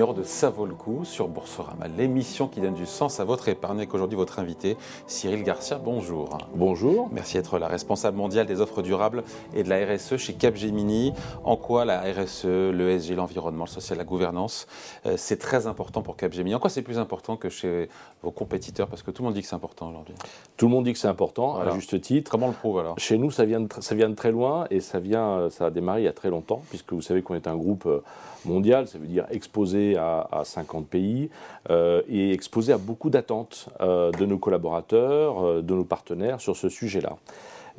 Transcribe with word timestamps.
Numéro 0.00 0.14
de 0.14 0.22
Ça 0.22 0.48
vaut 0.48 0.64
le 0.64 0.72
coup 0.72 1.04
sur 1.04 1.28
Boursorama, 1.28 1.86
l'émission 1.86 2.48
qui 2.48 2.62
donne 2.62 2.72
du 2.72 2.86
sens 2.86 3.20
à 3.20 3.24
votre 3.24 3.50
épargne 3.50 3.76
avec 3.76 3.92
aujourd'hui 3.92 4.16
votre 4.16 4.38
invité 4.38 4.78
Cyril 5.06 5.42
Garcia. 5.42 5.76
Bonjour. 5.76 6.38
Bonjour. 6.54 7.10
Merci 7.12 7.36
d'être 7.36 7.58
la 7.58 7.68
responsable 7.68 8.16
mondiale 8.16 8.46
des 8.46 8.62
offres 8.62 8.80
durables 8.80 9.24
et 9.52 9.62
de 9.62 9.68
la 9.68 9.84
RSE 9.84 10.16
chez 10.16 10.32
Capgemini. 10.32 11.12
En 11.44 11.56
quoi 11.56 11.84
la 11.84 12.00
RSE, 12.00 12.46
le 12.46 12.98
SG, 12.98 13.14
l'environnement, 13.14 13.64
le 13.64 13.70
social, 13.70 13.98
la 13.98 14.04
gouvernance, 14.04 14.66
euh, 15.04 15.16
c'est 15.18 15.36
très 15.36 15.66
important 15.66 16.00
pour 16.00 16.16
Capgemini? 16.16 16.54
En 16.54 16.60
quoi 16.60 16.70
c'est 16.70 16.80
plus 16.80 16.98
important 16.98 17.36
que 17.36 17.50
chez 17.50 17.90
vos 18.22 18.30
compétiteurs? 18.30 18.88
Parce 18.88 19.02
que 19.02 19.10
tout 19.10 19.20
le 19.20 19.26
monde 19.26 19.34
dit 19.34 19.42
que 19.42 19.48
c'est 19.48 19.56
important 19.56 19.90
aujourd'hui. 19.90 20.14
Tout 20.56 20.64
le 20.64 20.72
monde 20.72 20.84
dit 20.84 20.94
que 20.94 20.98
c'est 20.98 21.08
important, 21.08 21.58
à 21.58 21.74
juste 21.74 22.00
titre. 22.00 22.30
Comment 22.30 22.46
on 22.46 22.50
le 22.50 22.54
prouve 22.54 22.78
alors? 22.78 22.98
Chez 22.98 23.18
nous, 23.18 23.30
ça 23.30 23.44
vient, 23.44 23.60
de, 23.60 23.68
ça 23.80 23.94
vient 23.94 24.08
de 24.08 24.14
très 24.14 24.30
loin 24.30 24.66
et 24.70 24.80
ça, 24.80 24.98
vient, 24.98 25.50
ça 25.50 25.66
a 25.66 25.70
démarré 25.70 26.00
il 26.00 26.04
y 26.04 26.08
a 26.08 26.14
très 26.14 26.30
longtemps, 26.30 26.62
puisque 26.70 26.94
vous 26.94 27.02
savez 27.02 27.20
qu'on 27.20 27.34
est 27.34 27.46
un 27.46 27.56
groupe 27.56 27.84
euh, 27.84 28.02
mondial, 28.46 28.88
ça 28.88 28.96
veut 28.96 29.06
dire 29.06 29.26
exposé 29.30 29.89
à, 29.96 30.42
50 30.44 30.86
pays 30.86 31.30
euh, 31.70 32.02
et 32.08 32.32
exposé 32.32 32.72
à 32.72 32.78
beaucoup 32.78 33.10
d'attentes 33.10 33.68
euh, 33.80 34.10
de 34.12 34.26
nos 34.26 34.38
collaborateurs, 34.38 35.44
euh, 35.44 35.62
de 35.62 35.74
nos 35.74 35.84
partenaires 35.84 36.40
sur 36.40 36.56
ce 36.56 36.68
sujet-là. 36.68 37.16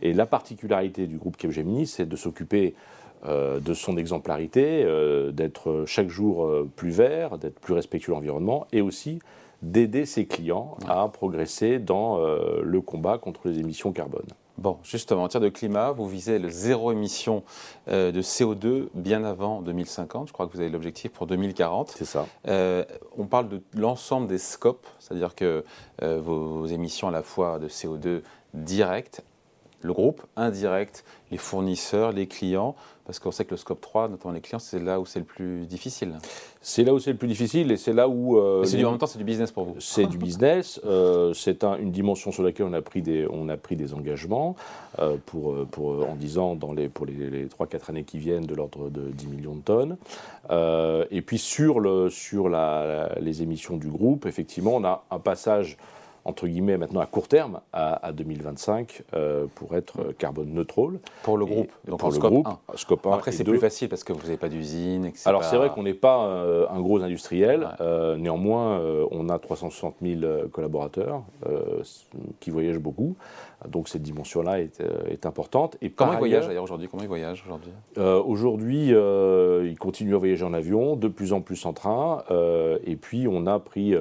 Et 0.02 0.14
la 0.14 0.26
particularité 0.26 1.08
du 1.08 1.18
groupe 1.18 1.38
Capgemini, 1.38 1.86
c'est 1.88 2.08
de 2.08 2.16
s'occuper 2.16 2.76
de 3.24 3.76
son 3.76 3.98
exemplarité, 3.98 4.84
d'être 5.32 5.84
chaque 5.86 6.08
jour 6.08 6.50
plus 6.76 6.90
vert, 6.90 7.38
d'être 7.38 7.60
plus 7.60 7.76
respectueux 7.76 8.14
de 8.14 8.16
l'environnement 8.16 8.66
et 8.72 8.82
aussi 8.82 9.20
d'aider 9.62 10.08
ses 10.08 10.26
clients 10.26 10.76
à 10.88 11.08
progresser 11.08 11.78
dans 11.78 12.18
le 12.18 12.82
combat 12.82 13.20
contre 13.20 13.48
les 13.48 13.60
émissions 13.60 13.92
carbone. 13.92 14.26
Bon, 14.58 14.78
justement, 14.84 15.22
en 15.22 15.24
matière 15.24 15.42
de 15.42 15.50
climat, 15.50 15.92
vous 15.92 16.08
visez 16.08 16.38
le 16.38 16.50
zéro 16.50 16.92
émission 16.92 17.44
euh, 17.88 18.12
de 18.12 18.22
CO2 18.22 18.90
bien 18.94 19.24
avant 19.24 19.62
2050. 19.62 20.28
Je 20.28 20.34
crois 20.34 20.46
que 20.46 20.54
vous 20.54 20.60
avez 20.60 20.70
l'objectif 20.70 21.12
pour 21.12 21.26
2040. 21.26 21.94
C'est 21.98 22.06
ça. 22.06 22.28
Euh, 22.48 22.84
on 23.18 23.26
parle 23.26 23.50
de 23.50 23.62
l'ensemble 23.74 24.28
des 24.28 24.38
scopes, 24.38 24.88
c'est-à-dire 25.00 25.36
que 25.36 25.64
euh, 26.04 26.20
vos, 26.22 26.66
émissions 26.68 27.08
à 27.08 27.12
la 27.12 27.24
fois 27.24 27.60
de 27.60 27.68
CO2 27.68 28.22
direct, 28.54 29.24
le 29.84 29.94
groupe, 29.94 30.22
indirect, 30.36 31.04
les 31.32 31.38
fournisseurs, 31.38 32.12
les 32.12 32.28
clients, 32.28 32.76
parce 33.06 33.20
qu'on 33.20 33.32
sait 33.32 33.46
que 33.46 33.52
le 33.52 33.58
scope 33.58 33.82
3, 33.82 34.10
notamment 34.10 34.34
les 34.34 34.42
clients, 34.42 34.60
c'est 34.60 34.80
là 34.80 35.00
où 35.00 35.06
c'est 35.06 35.20
le 35.20 35.26
plus 35.26 35.66
difficile. 35.66 36.14
C'est 36.62 36.84
là 36.84 36.94
où 36.94 37.00
c'est 37.00 37.12
le 37.12 37.18
plus 37.18 37.28
difficile 37.28 37.72
et 37.72 37.78
c'est 37.78 37.94
là 37.94 38.08
où... 38.08 38.38
Euh, 38.38 38.64
c'est 38.64 38.84
en 38.86 38.92
même 38.92 39.00
temps, 39.00 39.08
c'est 39.08 39.18
du 39.18 39.24
business 39.24 39.52
pour 39.52 39.66
vous. 39.66 39.76
C'est 39.80 40.06
du 40.06 40.18
business. 40.18 40.80
Euh, 40.86 41.34
c'est 41.34 41.64
une 41.64 41.92
dimension 41.92 42.32
sur 42.32 42.44
laquelle 42.44 42.68
on 42.68 42.74
a 42.74 42.82
pris 42.82 43.02
des, 43.02 43.28
on 43.30 43.50
a 43.50 43.58
pris 43.58 43.76
des 43.76 43.94
engagements 43.94 44.56
euh, 45.00 45.18
pour, 45.26 45.66
pour, 45.68 46.08
en 46.08 46.16
disant 46.16 46.56
dans 46.56 46.74
les, 46.74 46.90
pour 46.90 47.06
les, 47.06 47.48
3-4 47.48 47.90
années 47.90 48.04
qui 48.04 48.18
viennent 48.18 48.46
de 48.46 48.56
l'ordre 48.56 48.90
de 48.90 49.02
10 49.02 49.28
millions 49.28 49.56
de 49.56 49.62
tonnes. 49.62 49.98
et 51.12 51.22
puis 51.22 51.38
sur, 51.38 51.80
le, 51.80 52.10
sur 52.10 52.50
la, 52.50 53.10
les 53.20 53.42
émissions 53.42 53.78
du 53.78 53.88
groupe, 53.88 54.26
effectivement, 54.26 54.76
on 54.76 54.86
a 54.86 55.04
un 55.12 55.20
passage 55.20 55.78
entre 56.24 56.48
guillemets, 56.48 56.78
maintenant 56.78 57.00
à 57.00 57.06
court 57.06 57.28
terme, 57.28 57.62
à, 57.74 58.12
2025, 58.14 59.04
euh, 59.14 59.48
pour 59.56 59.76
être 59.76 60.14
carbone 60.18 60.54
neutral. 60.54 61.00
Pour 61.24 61.38
le 61.38 61.46
groupe, 61.46 61.72
donc 61.88 62.00
pour 62.00 62.12
le 62.12 62.20
groupe, 62.20 62.48
1. 62.48 62.78
Scope 62.78 63.06
1 63.06 63.12
Après, 63.12 63.32
c'est 63.32 63.44
plus 63.44 63.60
facile 63.60 63.90
parce 63.90 64.04
que 64.04 64.14
vous 64.14 64.22
n'avez 64.22 64.38
pas 64.38 64.50
d'usine. 64.50 65.12
Alors, 65.26 65.44
c'est 65.44 65.58
vrai 65.58 65.70
qu'on 65.70 65.84
n'est 65.84 65.94
pas 65.94 66.26
euh, 66.26 66.66
un 66.70 66.80
gros 66.80 67.02
industriel. 67.02 67.70
Euh, 67.82 68.18
néanmoins, 68.18 68.82
on 69.12 69.30
a 69.30 69.40
360 69.40 69.96
000 70.02 70.48
collaborateurs 70.52 71.24
qui 72.40 72.50
voyagent 72.50 72.80
beaucoup. 72.80 73.16
Donc, 73.68 73.90
cette 73.90 74.02
dimension-là 74.02 74.60
est, 74.60 74.82
est, 75.08 75.26
importante. 75.28 75.78
Et 75.82 75.92
Comment 75.92 76.14
ils 76.14 76.20
voyagent 76.20 76.48
d'ailleurs 76.48 76.64
aujourd'hui? 76.64 76.88
Comment 76.88 77.04
ils 77.04 77.10
voyagent 77.10 77.44
aujourd'hui? 77.46 77.72
Aujourd'hui, 77.98 78.88
ils 78.90 79.78
continuent 79.80 80.16
à 80.16 80.20
voyager 80.20 80.46
en 80.46 80.54
avion, 80.54 80.96
de 80.96 81.08
plus 81.08 81.34
en 81.34 81.42
plus 81.42 81.66
en 81.66 81.74
train. 81.74 82.24
et 82.86 82.96
puis, 82.96 83.28
on 83.28 83.48
a 83.48 83.60
pris 83.60 83.96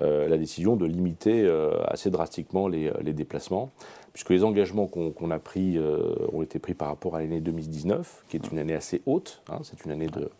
la 0.00 0.36
décision 0.36 0.76
de 0.76 0.86
limiter 0.86 1.39
assez 1.86 2.10
drastiquement 2.10 2.68
les, 2.68 2.90
les, 3.02 3.12
déplacements, 3.12 3.70
puisque 4.12 4.30
les 4.30 4.44
engagements 4.44 4.86
qu'on 4.86 5.30
a 5.30 5.38
pris 5.38 5.78
euh, 5.78 6.14
ont 6.32 6.42
été 6.42 6.58
pris 6.58 6.74
par 6.74 6.88
rapport 6.88 7.16
à 7.16 7.20
l'année 7.20 7.40
2019, 7.40 8.24
qui 8.28 8.36
est 8.36 8.50
une 8.50 8.58
année 8.58 8.74
assez 8.74 9.02
haute, 9.06 9.42
hein, 9.48 9.58
c'est 9.62 9.84
une 9.84 9.90
année 9.90 10.08
de, 10.08 10.30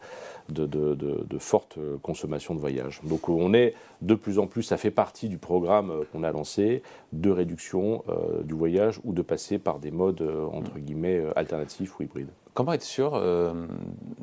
de, 0.48 0.66
de, 0.66 0.94
de, 0.94 1.38
forte 1.38 1.78
consommation 2.02 2.54
de 2.54 2.60
voyages. 2.60 3.00
Donc 3.04 3.28
on 3.28 3.54
est 3.54 3.74
de 4.02 4.14
plus 4.14 4.38
en 4.38 4.46
plus, 4.46 4.62
ça 4.62 4.76
fait 4.76 4.90
partie 4.90 5.28
du 5.28 5.38
programme 5.38 6.04
qu'on 6.12 6.22
a 6.22 6.32
lancé, 6.32 6.82
de 7.12 7.30
réduction 7.30 8.02
euh, 8.08 8.42
du 8.42 8.54
voyage 8.54 9.00
ou 9.04 9.12
de 9.12 9.22
passer 9.22 9.58
par 9.58 9.78
des 9.78 9.90
modes, 9.90 10.22
entre 10.52 10.78
guillemets, 10.78 11.22
alternatifs 11.36 11.98
ou 11.98 12.02
hybrides. 12.02 12.30
Comment 12.52 12.72
être 12.72 12.82
sûr 12.82 13.14
euh, 13.14 13.54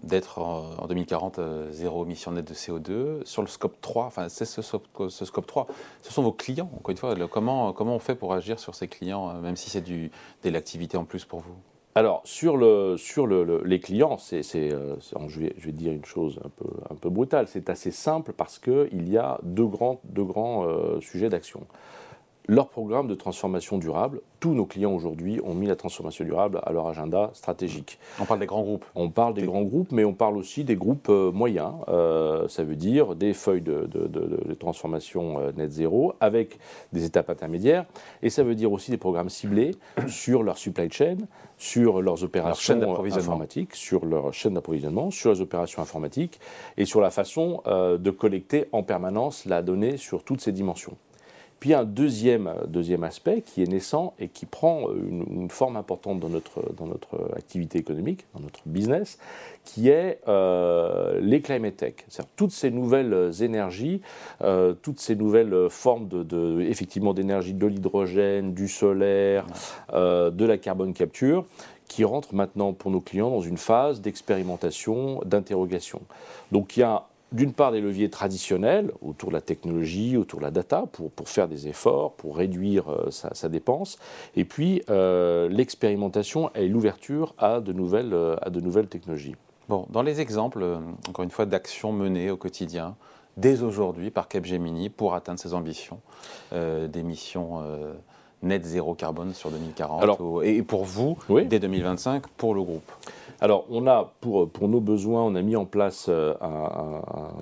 d'être 0.04 0.40
en, 0.40 0.86
2040 0.88 1.40
euh, 1.40 1.72
zéro 1.72 2.04
émission 2.04 2.34
nette 2.34 2.50
de 2.50 2.54
CO2 2.54 3.26
sur 3.26 3.42
le 3.42 3.48
scope 3.48 3.80
3 3.80 4.06
Enfin, 4.06 4.28
c'est 4.28 4.44
ce, 4.44 4.62
ce, 4.62 5.26
scope 5.26 5.48
3. 5.48 5.68
Ce 6.02 6.12
sont 6.12 6.24
vos 6.24 6.34
clients, 6.34 6.70
encore 6.76 6.92
une 6.92 6.98
fois. 6.98 7.16
comment, 7.32 7.72
comment 7.72 7.96
on 7.96 8.00
fait 8.00 8.16
pour 8.16 8.34
agir 8.34 8.60
sur 8.60 8.76
ces 8.76 8.90
clients, 8.90 9.30
euh, 9.30 9.37
même 9.42 9.56
si 9.56 9.70
c'est 9.70 9.82
de 9.82 10.10
l'activité 10.50 10.98
en 10.98 11.06
plus 11.06 11.26
pour 11.26 11.40
vous 11.40 11.56
alors, 11.96 12.22
sur, 12.26 12.58
le, 12.58 12.96
sur 12.96 13.26
le, 13.26 13.64
les 13.66 13.80
clients, 13.80 14.20
c'est, 14.20 14.44
je, 14.44 15.40
vais, 15.40 15.56
je 15.58 15.66
vais 15.66 15.72
dire 15.72 15.92
une 15.92 16.06
chose 16.06 16.40
un 16.46 16.50
peu, 16.50 16.70
un 16.92 16.94
peu 16.94 17.10
brutale. 17.10 17.48
C'est 17.48 17.72
assez 17.72 17.90
simple 17.90 18.34
parce 18.34 18.60
qu'il 18.60 19.10
y 19.10 19.18
a 19.18 19.40
deux 19.42 19.66
grands, 19.66 20.00
deux 20.04 20.24
grands 20.24 20.68
sujets 21.02 21.30
d'action 21.30 21.66
leur 22.48 22.70
programme 22.70 23.08
de 23.08 23.16
transformation 23.16 23.78
durable. 23.78 24.22
Tous 24.40 24.54
nos 24.54 24.66
clients 24.66 24.94
aujourd'hui 24.94 25.42
ont 25.44 25.54
mis 25.54 25.68
la 25.68 25.76
transformation 25.76 26.24
durable 26.24 26.62
à 26.64 26.72
leur 26.72 26.88
agenda 26.88 27.30
stratégique. 27.34 28.00
On 28.20 28.26
parle 28.26 28.40
des 28.40 28.46
grands 28.46 28.62
groupes. 28.62 28.86
On 28.96 29.10
parle 29.10 29.34
des, 29.34 29.44
grands 29.44 29.64
groupes, 29.64 29.92
mais 29.92 30.06
on 30.06 30.14
parle 30.14 30.38
aussi 30.38 30.64
des 30.64 30.76
groupes 30.76 31.10
euh, 31.10 31.32
moyens. 31.32 31.74
Euh, 31.90 32.48
ça 32.48 32.64
veut 32.64 32.76
dire 32.76 33.16
des 33.16 33.34
feuilles 33.34 33.62
de, 33.62 33.88
transformation 34.60 35.40
euh, 35.40 35.52
net 35.52 35.72
zéro 35.72 36.14
avec 36.20 36.58
des 36.94 37.04
étapes 37.04 37.30
intermédiaires. 37.30 37.86
Et 38.24 38.30
ça 38.30 38.44
veut 38.44 38.56
dire 38.56 38.72
aussi 38.72 38.92
des 38.92 38.98
programmes 38.98 39.30
ciblés 39.30 39.72
sur 40.08 40.44
leur 40.44 40.58
supply 40.58 40.90
chain, 40.90 41.18
sur 41.58 42.02
leurs 42.02 42.24
opérations 42.24 42.82
informatiques, 43.14 43.76
sur 43.76 44.06
leur 44.06 44.34
chaîne 44.34 44.54
d'approvisionnement, 44.54 45.12
sur 45.12 45.34
les 45.34 45.42
opérations 45.42 45.82
informatiques 45.82 46.40
et 46.78 46.86
sur 46.86 47.02
la 47.02 47.10
façon 47.10 47.62
de 47.66 48.12
collecter 48.12 48.68
en 48.72 48.84
permanence 48.84 49.46
la 49.46 49.62
donnée 49.62 49.98
sur 49.98 50.24
toutes 50.24 50.42
ces 50.42 50.52
dimensions. 50.52 50.96
Puis 51.60 51.74
un 51.74 51.86
deuxième, 51.86 52.54
deuxième 52.68 53.04
aspect 53.04 53.42
qui 53.42 53.64
est 53.64 53.68
naissant 53.68 54.14
et 54.20 54.28
qui 54.28 54.46
prend 54.46 54.90
une, 54.94 55.50
forme 55.50 55.76
importante 55.78 56.20
dans 56.20 56.30
notre, 56.30 56.74
dans 56.74 56.86
notre 56.86 57.32
activité 57.36 57.80
économique, 57.80 58.26
dans 58.36 58.42
notre 58.42 58.60
business, 58.66 59.18
qui 59.64 59.90
est 59.90 60.20
euh, 60.28 61.20
les 61.20 61.42
climate 61.42 61.78
tech. 61.78 61.94
C'est-à-dire 62.08 62.32
toutes 62.36 62.52
ces 62.52 62.70
nouvelles 62.70 63.32
énergies, 63.42 64.02
euh, 64.44 64.74
toutes 64.74 65.00
ces 65.00 65.16
nouvelles 65.16 65.68
formes 65.70 66.08
de, 66.08 66.62
effectivement 66.62 67.14
d'énergie, 67.14 67.54
de 67.54 67.66
l'hydrogène, 67.66 68.54
du 68.54 68.68
solaire, 68.68 69.46
euh, 69.94 70.30
de 70.30 70.46
la 70.46 70.58
carbone 70.58 70.94
capture, 70.94 71.46
qui 71.88 72.04
rentrent 72.04 72.36
maintenant 72.36 72.74
pour 72.74 72.92
nos 72.92 73.02
clients 73.02 73.30
dans 73.30 73.42
une 73.42 73.58
phase 73.58 74.02
d'expérimentation, 74.02 75.22
d'interrogation. 75.26 76.02
Donc 76.52 76.78
il 76.78 76.82
y 76.82 76.84
a 76.84 77.08
d'une 77.32 77.54
part 77.54 77.72
des 77.72 77.82
leviers 77.82 78.10
traditionnels 78.10 78.92
autour 79.02 79.30
de 79.30 79.34
la 79.34 79.42
technologie, 79.42 80.16
autour 80.16 80.40
de 80.40 80.46
la 80.46 80.52
data, 80.52 80.86
pour, 80.92 81.12
pour 81.12 81.28
faire 81.28 81.48
des 81.48 81.68
efforts, 81.68 82.14
pour 82.14 82.38
réduire 82.38 82.90
euh, 82.90 83.12
sa, 83.12 83.50
dépense, 83.50 83.98
et 84.36 84.46
puis 84.46 84.82
euh, 84.90 85.50
l'expérimentation 85.50 86.50
et 86.56 86.68
l'ouverture 86.68 87.34
à, 87.38 87.60
de 87.60 87.74
nouvelles, 87.74 88.14
euh, 88.14 88.36
à 88.42 88.50
de 88.50 88.62
nouvelles 88.62 88.88
technologies. 88.88 89.36
Bon, 89.68 89.86
dans 89.90 90.02
les 90.02 90.22
exemples, 90.22 90.66
encore 91.10 91.24
une 91.24 91.32
fois, 91.32 91.46
d'actions 91.46 91.92
menées 91.92 92.32
au 92.32 92.38
quotidien, 92.38 92.96
dès 93.36 93.62
aujourd'hui 93.64 94.12
par 94.12 94.30
Capgemini 94.30 94.90
pour 94.90 95.14
atteindre 95.14 95.42
ses 95.42 95.54
ambitions 95.54 96.00
d'émissions 96.54 97.62
net 98.44 98.64
zéro 98.64 98.94
carbone 98.94 99.34
sur 99.34 99.52
2040, 99.52 100.44
et 100.44 100.64
pour 100.64 100.86
vous, 100.86 101.18
dès 101.50 101.60
2025, 101.60 102.28
pour 102.38 102.56
le 102.56 102.64
groupe 102.64 102.90
alors, 103.40 103.66
on 103.70 103.86
a, 103.86 104.14
pour, 104.20 104.50
pour 104.50 104.68
nos 104.68 104.80
besoins, 104.80 105.24
on 105.24 105.36
a 105.36 105.42
mis 105.42 105.56
en 105.56 105.66
place 105.66 106.08
euh, 106.10 106.34
un, 106.42 107.02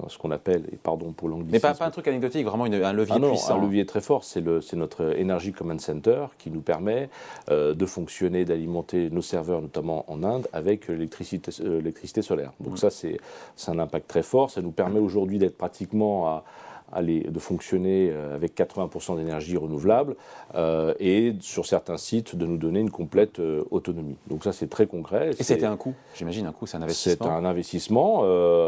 ce 0.09 0.17
qu'on 0.17 0.31
appelle, 0.31 0.65
et 0.71 0.75
pardon 0.75 1.13
pour 1.13 1.29
l'anglicisme. 1.29 1.53
Mais 1.53 1.59
pas, 1.59 1.73
pas, 1.73 1.85
un 1.85 1.91
truc 1.91 2.07
anecdotique, 2.07 2.45
vraiment 2.45 2.65
un 2.65 2.93
levier 2.93 3.13
ah 3.15 3.19
non, 3.19 3.29
puissant. 3.29 3.57
Un 3.57 3.61
levier 3.61 3.85
très 3.85 4.01
fort, 4.01 4.23
c'est 4.23 4.41
notre 4.73 5.15
Energy 5.19 5.53
Command 5.53 5.79
Center 5.79 6.25
qui 6.37 6.51
nous 6.51 6.61
permet 6.61 7.09
euh, 7.49 7.73
de 7.73 7.85
fonctionner, 7.85 8.43
d'alimenter 8.43 9.09
nos 9.09 9.21
serveurs, 9.21 9.61
notamment 9.61 10.05
en 10.11 10.23
Inde, 10.23 10.47
avec 10.51 10.87
l'électricité 10.89 11.51
euh, 11.61 12.21
solaire. 12.21 12.51
Donc, 12.59 12.73
mm. 12.73 12.77
ça, 12.77 12.89
c'est 12.89 13.19
un 13.67 13.79
impact 13.79 14.09
très 14.09 14.23
fort. 14.23 14.49
Ça 14.49 14.61
nous 14.61 14.71
permet 14.71 14.99
aujourd'hui 14.99 15.39
d'être 15.39 15.57
pratiquement 15.57 16.27
à 16.27 16.43
de 16.93 17.39
fonctionner 17.39 18.09
euh, 18.11 18.35
avec 18.35 18.55
80% 18.57 19.17
d'énergie 19.17 19.57
renouvelable 19.57 20.15
euh, 20.55 20.93
et 20.99 21.35
sur 21.41 21.65
certains 21.65 21.97
sites 21.97 22.35
de 22.35 22.45
nous 22.45 22.57
donner 22.57 22.79
une 22.79 22.91
complète 22.91 23.39
euh, 23.39 23.63
autonomie. 23.71 24.15
Donc 24.27 24.43
ça 24.43 24.53
c'est 24.53 24.67
très 24.67 24.87
concret. 24.87 25.31
Et 25.37 25.43
c'était 25.43 25.65
un 25.65 25.77
coût, 25.77 25.93
j'imagine 26.15 26.45
un 26.45 26.51
coût, 26.51 26.65
c'est 26.65 26.77
un 26.77 26.81
investissement. 26.81 27.25
C'est 27.25 27.31
un 27.31 27.45
investissement 27.45 28.23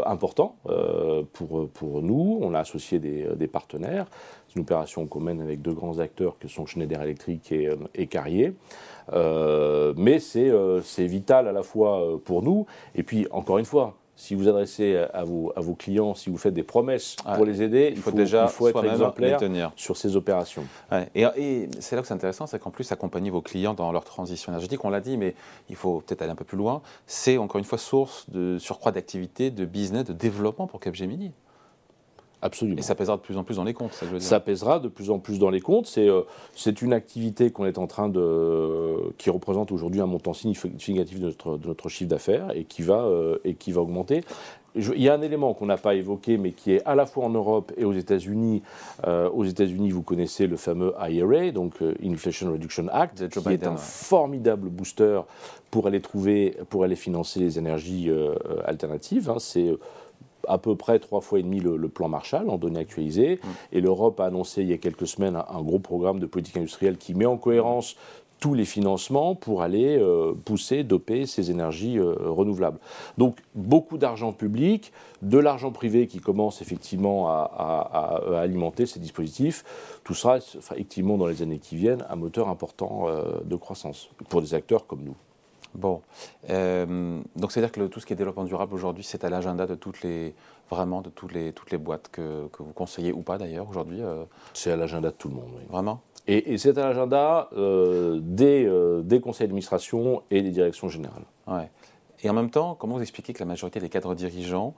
important 0.06 0.56
pour, 1.34 1.70
pour 1.70 2.02
nous. 2.02 2.40
On 2.42 2.54
a 2.54 2.60
associé 2.60 3.00
des, 3.00 3.28
des 3.36 3.48
partenaires. 3.48 4.08
C'est 4.48 4.56
une 4.56 4.62
opération 4.62 5.06
qu'on 5.08 5.20
mène 5.20 5.42
avec 5.42 5.62
deux 5.62 5.74
grands 5.74 6.00
acteurs 6.00 6.38
que 6.40 6.48
sont 6.48 6.66
Schneider 6.66 7.02
Electric 7.02 7.52
et, 7.52 7.70
et 7.96 8.08
Carrier. 8.08 8.54
mais 9.14 10.20
c'est 10.20 11.06
vital 11.06 11.48
à 11.48 11.52
la 11.52 11.64
fois 11.64 12.20
pour 12.24 12.42
nous 12.42 12.66
et 12.96 13.04
puis 13.04 13.28
encore 13.32 13.58
une 13.58 13.66
fois 13.66 13.96
si 14.18 14.34
vous 14.34 14.50
adressez 14.50 14.98
à 15.14 15.24
vos, 15.24 15.54
à 15.56 15.62
vos 15.62 15.76
clients, 15.76 16.16
si 16.16 16.32
vous 16.32 16.38
faites 16.38 16.54
des 16.54 16.64
promesses 16.64 17.16
pour 17.36 17.46
les 17.46 17.62
aider, 17.62 17.94
il 17.96 18.02
faut, 18.02 18.12
déjà 18.12 18.44
il 18.46 18.50
faut 18.50 18.68
être 18.68 18.84
exemplaire 18.84 19.38
tenir. 19.38 19.72
sur 19.76 19.96
ces 19.96 20.16
opérations. 20.16 20.66
Et, 21.16 21.70
c'est 21.80 21.96
là 21.96 22.02
que 22.02 22.08
c'est 22.08 22.16
intéressant, 22.16 22.48
c'est 22.48 22.60
qu'en 22.60 22.72
plus, 22.72 22.92
accompagner 22.92 23.30
vos 23.30 23.42
clients 23.42 23.76
dans 23.76 23.92
leur 23.92 24.04
transition 24.04 24.52
énergétique, 24.52 24.84
on 24.84 24.90
l'a 24.90 25.02
dit, 25.02 25.18
mais 25.18 25.36
il 25.70 25.76
faut 25.76 26.02
peut-être 26.02 26.24
aller 26.24 26.32
un 26.32 26.36
peu 26.36 26.46
plus 26.46 26.58
loin, 26.58 26.82
c'est 27.06 27.38
encore 27.38 27.60
une 27.60 27.66
fois 27.66 27.78
source 27.78 28.28
de 28.30 28.58
surcroît 28.58 28.92
d'activité, 28.92 29.52
de 29.52 29.66
business, 29.66 30.06
de 30.06 30.14
développement 30.14 30.66
pour 30.66 30.80
Capgemini. 30.80 31.32
Absolument. 32.42 32.78
Et 32.78 32.84
ça 32.84 32.94
pésera 32.94 33.18
de 33.18 33.22
plus 33.22 33.38
en 33.38 33.44
plus 33.44 33.56
dans 33.56 33.64
les 33.64 33.74
comptes, 33.74 33.94
ça 33.94 34.06
je 34.06 34.12
veux 34.12 34.20
dire. 34.20 34.28
Ça 34.28 34.40
pèsera 34.40 34.80
de 34.80 34.90
plus 34.90 35.10
en 35.10 35.18
plus 35.18 35.40
dans 35.40 35.50
les 35.50 35.60
comptes. 35.60 35.88
C'est 35.88 36.08
euh, 36.08 36.22
une 36.82 36.94
activité 36.94 37.50
qu'on 37.50 37.66
est 37.66 37.80
en 37.80 37.88
train 37.88 38.10
de. 38.10 39.12
qui 39.18 39.30
représente 39.30 39.72
aujourd'hui 39.72 40.02
un 40.02 40.06
montant 40.06 40.34
significatif 40.34 41.20
de 41.20 41.26
notre, 41.26 41.58
de 41.58 41.68
notre 41.68 41.90
chiffre 41.90 42.10
d'affaires 42.10 42.52
et, 42.54 42.66
qui 42.66 42.84
va, 42.84 43.02
euh, 43.06 43.38
et 43.44 43.56
qui 43.56 43.72
va 43.72 43.82
augmenter. 43.82 44.24
il 44.76 45.02
y 45.02 45.10
a 45.10 45.16
un 45.16 45.22
élément 45.24 45.56
qu'on 45.56 45.66
n'a 45.66 45.78
pas 45.78 45.96
évoqué, 45.96 46.38
mais 46.38 46.52
qui 46.52 46.74
est 46.74 46.84
à 46.86 46.94
la 46.94 47.08
fois 47.08 47.26
en 47.26 47.30
Europe 47.30 47.74
et 47.76 47.86
aux 47.86 47.94
États-Unis. 47.94 48.62
Euh, 49.08 49.30
aux 49.32 49.46
États-Unis, 49.46 49.90
vous 49.90 50.04
connaissez 50.04 50.46
le 50.46 50.58
fameux 50.58 50.94
IRA, 51.10 51.50
donc 51.50 51.74
Inflation 52.04 52.52
Reduction 52.52 52.86
Act, 52.92 53.30
qui 53.30 53.50
est 53.50 53.66
un 53.66 53.78
formidable 53.78 54.70
booster 54.70 55.22
pour 55.72 55.88
aller 55.88 56.02
trouver, 56.02 56.56
pour 56.70 56.84
aller 56.84 56.96
financer 56.96 57.40
les 57.40 57.58
énergies 57.58 58.12
alternatives. 58.66 59.32
Hein. 59.32 59.38
C'est 59.40 59.74
à 60.48 60.58
peu 60.58 60.76
près 60.76 61.00
trois 61.00 61.22
fois 61.22 61.40
et 61.40 61.44
demi 61.44 61.60
le, 61.60 61.88
plan 61.88 62.10
Marshall 62.10 62.50
en 62.50 62.58
données 62.58 62.80
actualisées. 62.80 63.40
Mm. 63.42 63.48
Et 63.74 63.82
l'Europe 63.82 64.20
a 64.20 64.26
annoncé 64.26 64.62
il 64.62 64.70
y 64.70 64.74
a 64.74 64.78
quelques 64.78 65.08
semaines 65.08 65.36
un, 65.36 65.62
gros 65.62 65.80
programme 65.80 66.20
de 66.20 66.26
politique 66.26 66.58
industrielle 66.58 66.98
qui 66.98 67.14
met 67.14 67.26
en 67.26 67.38
cohérence 67.38 67.96
tous 68.40 68.54
les 68.54 68.66
financements 68.66 69.36
pour 69.36 69.62
aller 69.62 69.98
euh, 69.98 70.34
pousser, 70.46 70.84
doper 70.84 71.26
ces 71.26 71.50
énergies 71.50 71.98
euh, 71.98 72.14
renouvelables. 72.20 72.80
Donc 73.18 73.38
beaucoup 73.56 73.98
d'argent 73.98 74.32
public, 74.32 74.94
de 75.22 75.40
l'argent 75.40 75.72
privé 75.72 76.08
qui 76.08 76.20
commence 76.20 76.62
effectivement 76.62 77.30
à, 77.30 78.22
alimenter 78.36 78.86
ces 78.86 79.00
dispositifs. 79.00 79.64
Tout 80.04 80.14
ça, 80.14 80.38
effectivement, 80.38 81.18
dans 81.18 81.28
les 81.28 81.42
années 81.42 81.60
qui 81.60 81.76
viennent, 81.76 82.06
un 82.10 82.16
moteur 82.16 82.50
important 82.50 83.06
euh, 83.08 83.24
de 83.44 83.56
croissance 83.56 84.10
pour 84.30 84.42
des 84.42 84.54
acteurs 84.54 84.86
comme 84.86 85.04
nous. 85.04 85.16
Bon, 85.76 86.02
euh, 86.50 87.20
donc 87.36 87.52
c'est-à-dire 87.52 87.72
que 87.72 87.88
tout 87.88 88.00
ce 88.00 88.06
qui 88.06 88.14
est 88.14 88.16
développement 88.16 88.44
durable 88.44 88.74
aujourd'hui, 88.74 89.04
c'est 89.04 89.24
à 89.24 89.30
l'agenda 89.30 89.68
de 89.68 89.76
toutes 89.76 90.02
les, 90.02 90.34
vraiment 90.70 91.02
de 91.02 91.10
toutes 91.10 91.34
les, 91.34 91.54
toutes 91.54 91.72
les 91.72 91.78
boîtes 91.78 92.10
que, 92.12 92.48
que 92.48 92.64
vous 92.64 92.74
conseillez 92.74 93.12
ou 93.12 93.22
pas 93.22 93.38
d'ailleurs 93.38 93.70
aujourd'hui 93.70 94.02
euh 94.02 94.24
C'est 94.54 94.72
à 94.72 94.76
l'agenda 94.76 95.10
de 95.10 95.16
tout 95.16 95.30
le 95.30 95.36
monde, 95.36 95.50
oui. 95.56 95.64
Vraiment? 95.70 96.02
Et, 96.30 96.58
c'est 96.58 96.78
à 96.78 96.88
l'agenda 96.88 97.50
euh, 97.56 98.20
des, 98.22 98.70
des, 99.04 99.22
conseils 99.22 99.48
d'administration 99.48 100.24
et 100.30 100.42
des 100.42 100.52
directions 100.52 100.90
générales. 100.90 101.24
Ouais. 101.48 101.70
Et 102.24 102.30
en 102.30 102.34
même 102.34 102.50
temps, 102.50 102.76
comment 102.76 102.96
vous 102.96 103.02
expliquez 103.02 103.32
que 103.32 103.40
la 103.40 103.46
majorité 103.46 103.80
des 103.80 103.90
cadres 103.90 104.16
dirigeants 104.16 104.74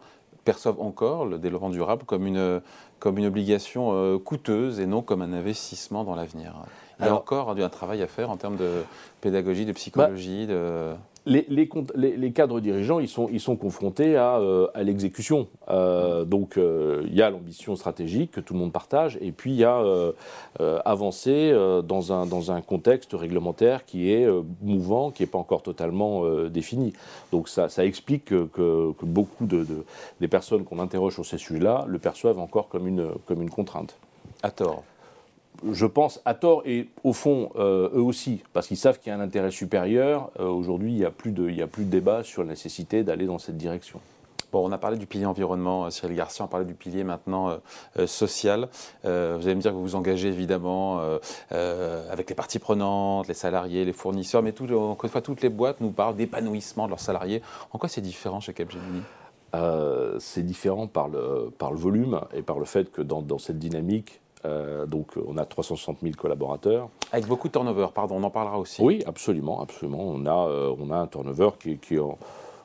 perçoivent 0.45 0.80
encore 0.80 1.25
le 1.25 1.38
développement 1.38 1.69
durable 1.69 2.03
comme 2.06 2.25
une, 2.27 2.62
comme 3.00 3.18
une 3.18 3.25
obligation 3.25 4.19
coûteuse 4.19 4.80
et 4.80 4.86
non 4.86 5.01
comme 5.01 5.21
un 5.21 5.33
investissement 5.33 6.03
dans 6.03 6.15
l'avenir. 6.15 6.53
Il 7.00 7.06
y 7.06 7.09
a 7.09 7.15
encore 7.15 7.50
un 7.50 7.69
travail 7.69 8.01
à 8.01 8.07
faire 8.07 8.30
en 8.30 8.38
termes 8.38 8.57
de 8.57 8.83
pédagogie, 9.21 9.65
de 9.65 9.71
psychologie, 9.71 10.45
bah, 10.47 10.53
de 10.53 10.94
les, 11.29 12.31
cadres 12.33 12.59
dirigeants, 12.59 12.99
ils 12.99 13.07
sont, 13.07 13.55
confrontés 13.55 14.15
à, 14.15 14.37
euh, 14.37 14.67
l'exécution. 14.75 15.47
Euh, 15.69 16.25
donc, 16.25 16.57
euh, 16.57 17.03
il 17.07 17.15
y 17.15 17.21
a 17.21 17.29
l'ambition 17.29 17.75
stratégique 17.75 18.31
que 18.31 18.39
tout 18.41 18.53
le 18.53 18.59
monde 18.59 18.71
partage, 18.71 19.17
et 19.21 19.31
puis 19.31 19.51
il 19.51 19.57
y 19.57 19.63
a 19.63 19.83
avancer 20.85 21.53
dans, 21.83 22.51
un, 22.51 22.61
contexte 22.61 23.13
réglementaire 23.13 23.85
qui 23.85 24.11
est 24.11 24.27
mouvant, 24.61 25.11
qui 25.11 25.23
n'est 25.23 25.27
pas 25.27 25.37
encore 25.37 25.63
totalement 25.63 26.23
défini. 26.47 26.93
Donc, 27.31 27.49
ça, 27.49 27.67
explique 27.85 28.25
que, 28.25 28.93
beaucoup 29.03 29.45
de, 29.45 29.65
des 30.19 30.27
personnes 30.27 30.63
qu'on 30.63 30.79
interroge 30.79 31.13
sur 31.13 31.25
ces 31.25 31.37
sujets-là 31.37 31.85
le 31.87 31.99
perçoivent 31.99 32.39
encore 32.39 32.69
comme 32.69 32.87
une, 32.87 33.09
comme 33.25 33.41
une 33.41 33.49
contrainte. 33.49 33.95
À 34.43 34.51
tort 34.51 34.83
je 35.71 35.85
pense, 35.85 36.21
à 36.25 36.33
tort 36.33 36.63
et 36.65 36.88
au 37.03 37.13
fond, 37.13 37.51
euh, 37.56 37.89
eux 37.94 38.01
aussi, 38.01 38.41
parce 38.53 38.67
qu'ils 38.67 38.77
savent 38.77 39.00
qu'il 39.00 39.11
y 39.11 39.15
a 39.15 39.17
un 39.17 39.21
intérêt 39.21 39.51
supérieur. 39.51 40.31
Euh, 40.39 40.47
aujourd'hui, 40.47 40.91
il 40.91 40.97
n'y 40.97 41.06
a, 41.06 41.11
plus 41.11 41.31
de, 41.31 41.61
a 41.61 41.67
plus 41.67 41.85
de 41.85 41.89
débat 41.89 42.23
sur 42.23 42.44
la 42.44 42.50
nécessité 42.50 43.03
d'aller 43.03 43.25
dans 43.25 43.39
cette 43.39 43.57
direction. 43.57 44.00
Bon, 44.51 44.67
on 44.67 44.71
a 44.71 44.79
parlé 44.79 44.97
du 44.97 45.06
pilier 45.06 45.27
environnement, 45.27 45.85
euh, 45.85 45.89
Cyril 45.91 46.15
Garcia, 46.15 46.44
on 46.44 46.47
parlé 46.47 46.65
du 46.65 46.73
pilier 46.73 47.03
maintenant 47.03 47.59
social. 48.07 48.67
vous 49.03 49.09
allez 49.09 49.56
me 49.56 49.61
dire 49.61 49.71
que 49.71 49.75
vous 49.75 49.83
vous 49.83 49.95
engagez 49.95 50.29
évidemment 50.29 51.01
avec 51.51 52.29
les 52.29 52.35
parties 52.35 52.59
prenantes, 52.59 53.27
les 53.27 53.33
salariés, 53.33 53.85
les 53.85 53.94
fournisseurs, 53.94 54.41
mais 54.41 54.51
tout, 54.51 54.71
encore 54.73 55.05
une 55.05 55.12
fois, 55.12 55.21
toutes 55.21 55.41
les 55.41 55.50
boîtes 55.50 55.81
nous 55.81 55.91
parlent 55.91 56.15
d'épanouissement 56.15 56.85
de 56.85 56.89
leurs 56.89 57.00
salariés. 57.00 57.41
En 57.71 57.77
quoi 57.77 57.89
c'est 57.89 58.01
différent 58.01 58.39
chez 58.39 58.53
Capgemini? 58.53 59.01
C'est 60.19 60.44
différent 60.44 60.88
par 60.88 61.09
le, 61.09 61.51
par 61.55 61.71
le 61.71 61.77
volume 61.77 62.21
et 62.33 62.41
par 62.41 62.57
le 62.57 62.65
fait 62.65 62.91
que 62.91 63.03
dans, 63.03 63.21
dans 63.21 63.39
cette 63.39 63.59
dynamique, 63.59 64.19
euh, 64.45 64.86
donc 64.86 65.07
on 65.27 65.38
a 65.38 65.45
360 65.45 66.00
000 66.01 66.13
collaborateurs. 66.15 66.89
Avec 67.12 67.27
beaucoup 67.27 67.47
de 67.47 67.53
turnover, 67.53 67.88
pardon, 67.94 68.15
on 68.18 68.24
en 68.24 68.30
parlera 68.30 68.59
aussi. 68.59 68.81
Oui, 68.81 69.03
absolument, 69.06 69.62
absolument. 69.62 70.00
On 70.01 70.25
a, 70.25 70.47
euh, 70.50 70.75
on 70.80 70.91
a 70.91 70.97
un 70.97 71.07
turnover 71.07 71.50
qui, 71.59 71.77
qui 71.77 71.95
est 71.95 72.00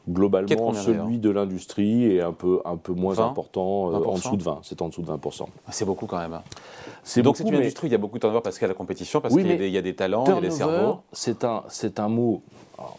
globalement 0.08 0.72
celui 0.74 1.18
de 1.18 1.30
l'industrie 1.30 2.04
et 2.04 2.20
un 2.20 2.32
peu, 2.32 2.60
un 2.64 2.76
peu 2.76 2.92
moins 2.92 3.18
important, 3.18 3.90
euh, 3.90 4.04
en 4.04 4.14
dessous 4.14 4.36
de 4.36 4.42
20. 4.42 4.60
C'est 4.62 4.82
en 4.82 4.88
dessous 4.88 5.02
de 5.02 5.10
20%. 5.10 5.46
Ah, 5.66 5.70
c'est 5.70 5.84
beaucoup 5.84 6.06
quand 6.06 6.18
même. 6.18 6.34
Hein. 6.34 6.42
Donc 7.22 7.36
c'est 7.36 7.44
une 7.44 7.54
industrie, 7.54 7.88
il 7.88 7.92
y 7.92 7.94
a 7.94 7.98
beaucoup 7.98 8.16
de 8.16 8.20
turnover 8.20 8.42
parce 8.42 8.56
qu'il 8.56 8.62
y 8.62 8.66
a 8.66 8.68
la 8.68 8.74
compétition, 8.74 9.20
parce 9.20 9.34
qu'il 9.34 9.46
y, 9.46 9.78
a 9.78 9.82
des 9.82 9.94
talents, 9.94 10.24
il 10.26 10.34
y 10.34 10.38
a 10.38 10.40
des 10.40 10.50
cerveaux. 10.50 10.98
C'est 11.12 11.44
un, 11.44 11.62
un 11.98 12.08
mot 12.08 12.42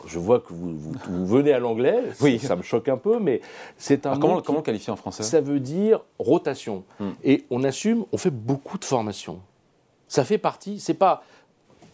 je 0.07 0.19
vois 0.19 0.40
que 0.40 0.54
vous, 0.54 1.25
venez 1.25 1.52
à 1.52 1.60
l'anglais, 1.60 2.02
oui. 2.22 2.40
ça 2.40 2.56
me 2.56 2.62
choque 2.62 2.88
un 2.88 2.98
peu, 2.98 3.19
mais 3.19 3.42
c'est 3.78 4.06
un. 4.06 4.18
comment, 4.18 4.42
comment 4.42 4.60
le 4.60 4.63
qualifier 4.63 4.92
en 4.92 4.96
français? 4.96 5.24
Ça 5.24 5.42
veut 5.42 5.60
dire 5.60 6.01
rotation. 6.19 6.84
Hmm. 7.00 7.12
Et 7.24 7.46
on 7.50 7.63
assume, 7.63 8.06
on 8.12 8.18
fait 8.18 8.31
beaucoup 8.31 8.78
de 8.78 8.86
formations. 8.86 9.40
Ça 10.08 10.24
fait 10.24 10.38
partie, 10.38 10.80
c'est 10.80 10.94
pas. 10.94 11.24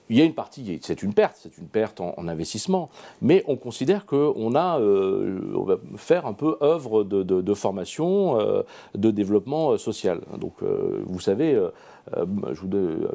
Il 0.09 0.17
y 0.17 0.21
a 0.21 0.25
une 0.25 0.33
partie, 0.33 0.79
c'est 0.81 1.03
une 1.03 1.13
perte, 1.13 1.37
c'est 1.39 1.57
une 1.57 1.67
perte 1.67 2.01
en, 2.01 2.27
investissement, 2.27 2.89
mais 3.21 3.43
on 3.47 3.55
considère 3.55 4.05
qu'on 4.05 4.55
a, 4.55 4.79
euh, 4.79 5.39
on 5.55 5.63
va 5.63 5.77
faire 5.95 6.25
un 6.25 6.33
peu 6.33 6.57
œuvre 6.61 7.03
de, 7.03 7.53
formation, 7.53 8.39
euh, 8.39 8.63
de 8.95 9.09
développement 9.11 9.71
euh, 9.71 9.77
social. 9.77 10.21
Donc, 10.37 10.55
vous 11.05 11.19
savez, 11.19 11.57
euh, 12.17 12.25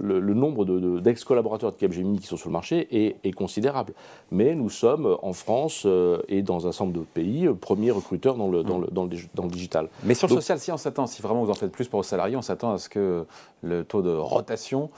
le, 0.00 0.20
le, 0.20 0.34
nombre 0.34 0.64
d'ex-collaborateurs 1.00 1.72
de, 1.72 1.76
Capgemini 1.76 2.18
qui 2.18 2.26
sont 2.26 2.36
sur 2.36 2.48
le 2.48 2.52
marché 2.52 2.88
est, 3.24 3.32
considérable. 3.32 3.92
Mais 4.30 4.54
nous 4.54 4.70
sommes 4.70 5.18
en 5.22 5.32
France 5.32 5.82
euh, 5.86 6.22
et 6.28 6.42
dans 6.42 6.66
un 6.66 6.72
certain 6.72 6.84
nombre 6.84 6.98
d'autres 6.98 7.10
pays 7.12 7.46
euh, 7.46 7.54
premiers 7.54 7.90
recruteurs 7.90 8.36
dans 8.36 8.48
le, 8.48 8.62
dans, 8.62 8.78
le, 8.78 8.86
dans, 8.88 9.04
le, 9.04 9.50
digital. 9.50 9.88
Mais 10.04 10.14
sur 10.14 10.28
le 10.28 10.34
social, 10.34 10.58
si 10.58 10.70
on 10.70 10.76
s'attend, 10.76 11.06
si 11.06 11.20
vraiment 11.20 11.44
vous 11.44 11.50
en 11.50 11.54
faites 11.54 11.72
plus 11.72 11.88
pour 11.88 12.00
vos 12.00 12.04
salariés, 12.04 12.36
on 12.36 12.42
s'attend 12.42 12.72
à 12.72 12.78
ce 12.78 12.88
que 12.88 13.26
le 13.62 13.84
taux 13.84 14.02
de 14.02 14.14
rotation 14.14 14.90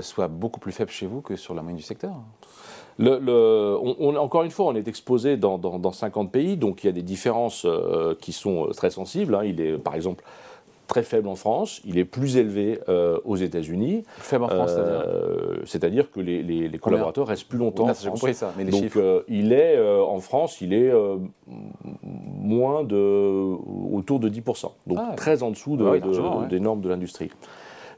soit 0.00 0.28
beaucoup 0.28 0.60
plus 0.60 0.72
faible 0.72 0.90
chez 0.90 1.06
vous 1.06 1.20
que 1.20 1.36
sur 1.36 1.54
la 1.54 1.62
moyenne 1.62 1.76
du 1.76 1.82
secteur. 1.82 2.14
Le, 2.98 3.78
on, 3.80 4.16
encore 4.16 4.42
une 4.42 4.50
fois, 4.50 4.66
on 4.66 4.74
est 4.74 4.88
exposé 4.88 5.36
dans, 5.36 5.58
dans, 5.58 5.92
50 5.92 6.32
pays, 6.32 6.56
donc 6.56 6.82
il 6.82 6.86
y 6.86 6.90
a 6.90 6.92
des 6.92 7.02
différences 7.02 7.66
qui 8.20 8.32
sont 8.32 8.68
très 8.74 8.90
sensibles. 8.90 9.34
Hein. 9.34 9.44
Il 9.44 9.60
est, 9.60 9.78
par 9.78 9.94
exemple, 9.94 10.24
très 10.86 11.02
faible 11.02 11.28
en 11.28 11.36
France, 11.36 11.80
il 11.84 11.98
est 11.98 12.04
plus 12.04 12.36
élevé 12.36 12.80
euh, 12.88 13.18
aux 13.24 13.36
États-Unis. 13.36 14.04
Faible 14.18 14.44
en 14.44 14.48
France, 14.48 14.72
euh, 14.76 15.56
c'est-à-dire 15.64 16.10
que 16.10 16.20
les, 16.20 16.42
les, 16.42 16.78
collaborateurs 16.78 17.26
restent 17.26 17.48
plus 17.48 17.58
longtemps. 17.58 17.88
J'ai 18.00 18.10
compris 18.10 18.34
ça, 18.34 18.52
mais 18.56 18.64
les 18.64 18.70
Donc, 18.70 18.82
chiffres. 18.82 19.00
Euh, 19.00 19.24
il 19.28 19.52
est 19.52 19.78
en 19.78 20.20
France, 20.20 20.60
il 20.60 20.72
est 20.72 20.92
moins 21.46 22.84
de 22.84 23.56
autour 23.92 24.20
de 24.20 24.28
10%, 24.28 24.70
donc 24.86 24.98
ah, 25.00 25.14
très 25.16 25.42
en 25.42 25.50
dessous 25.50 25.76
de, 25.76 26.46
des 26.48 26.60
normes 26.60 26.80
de 26.80 26.88
l'industrie. 26.88 27.30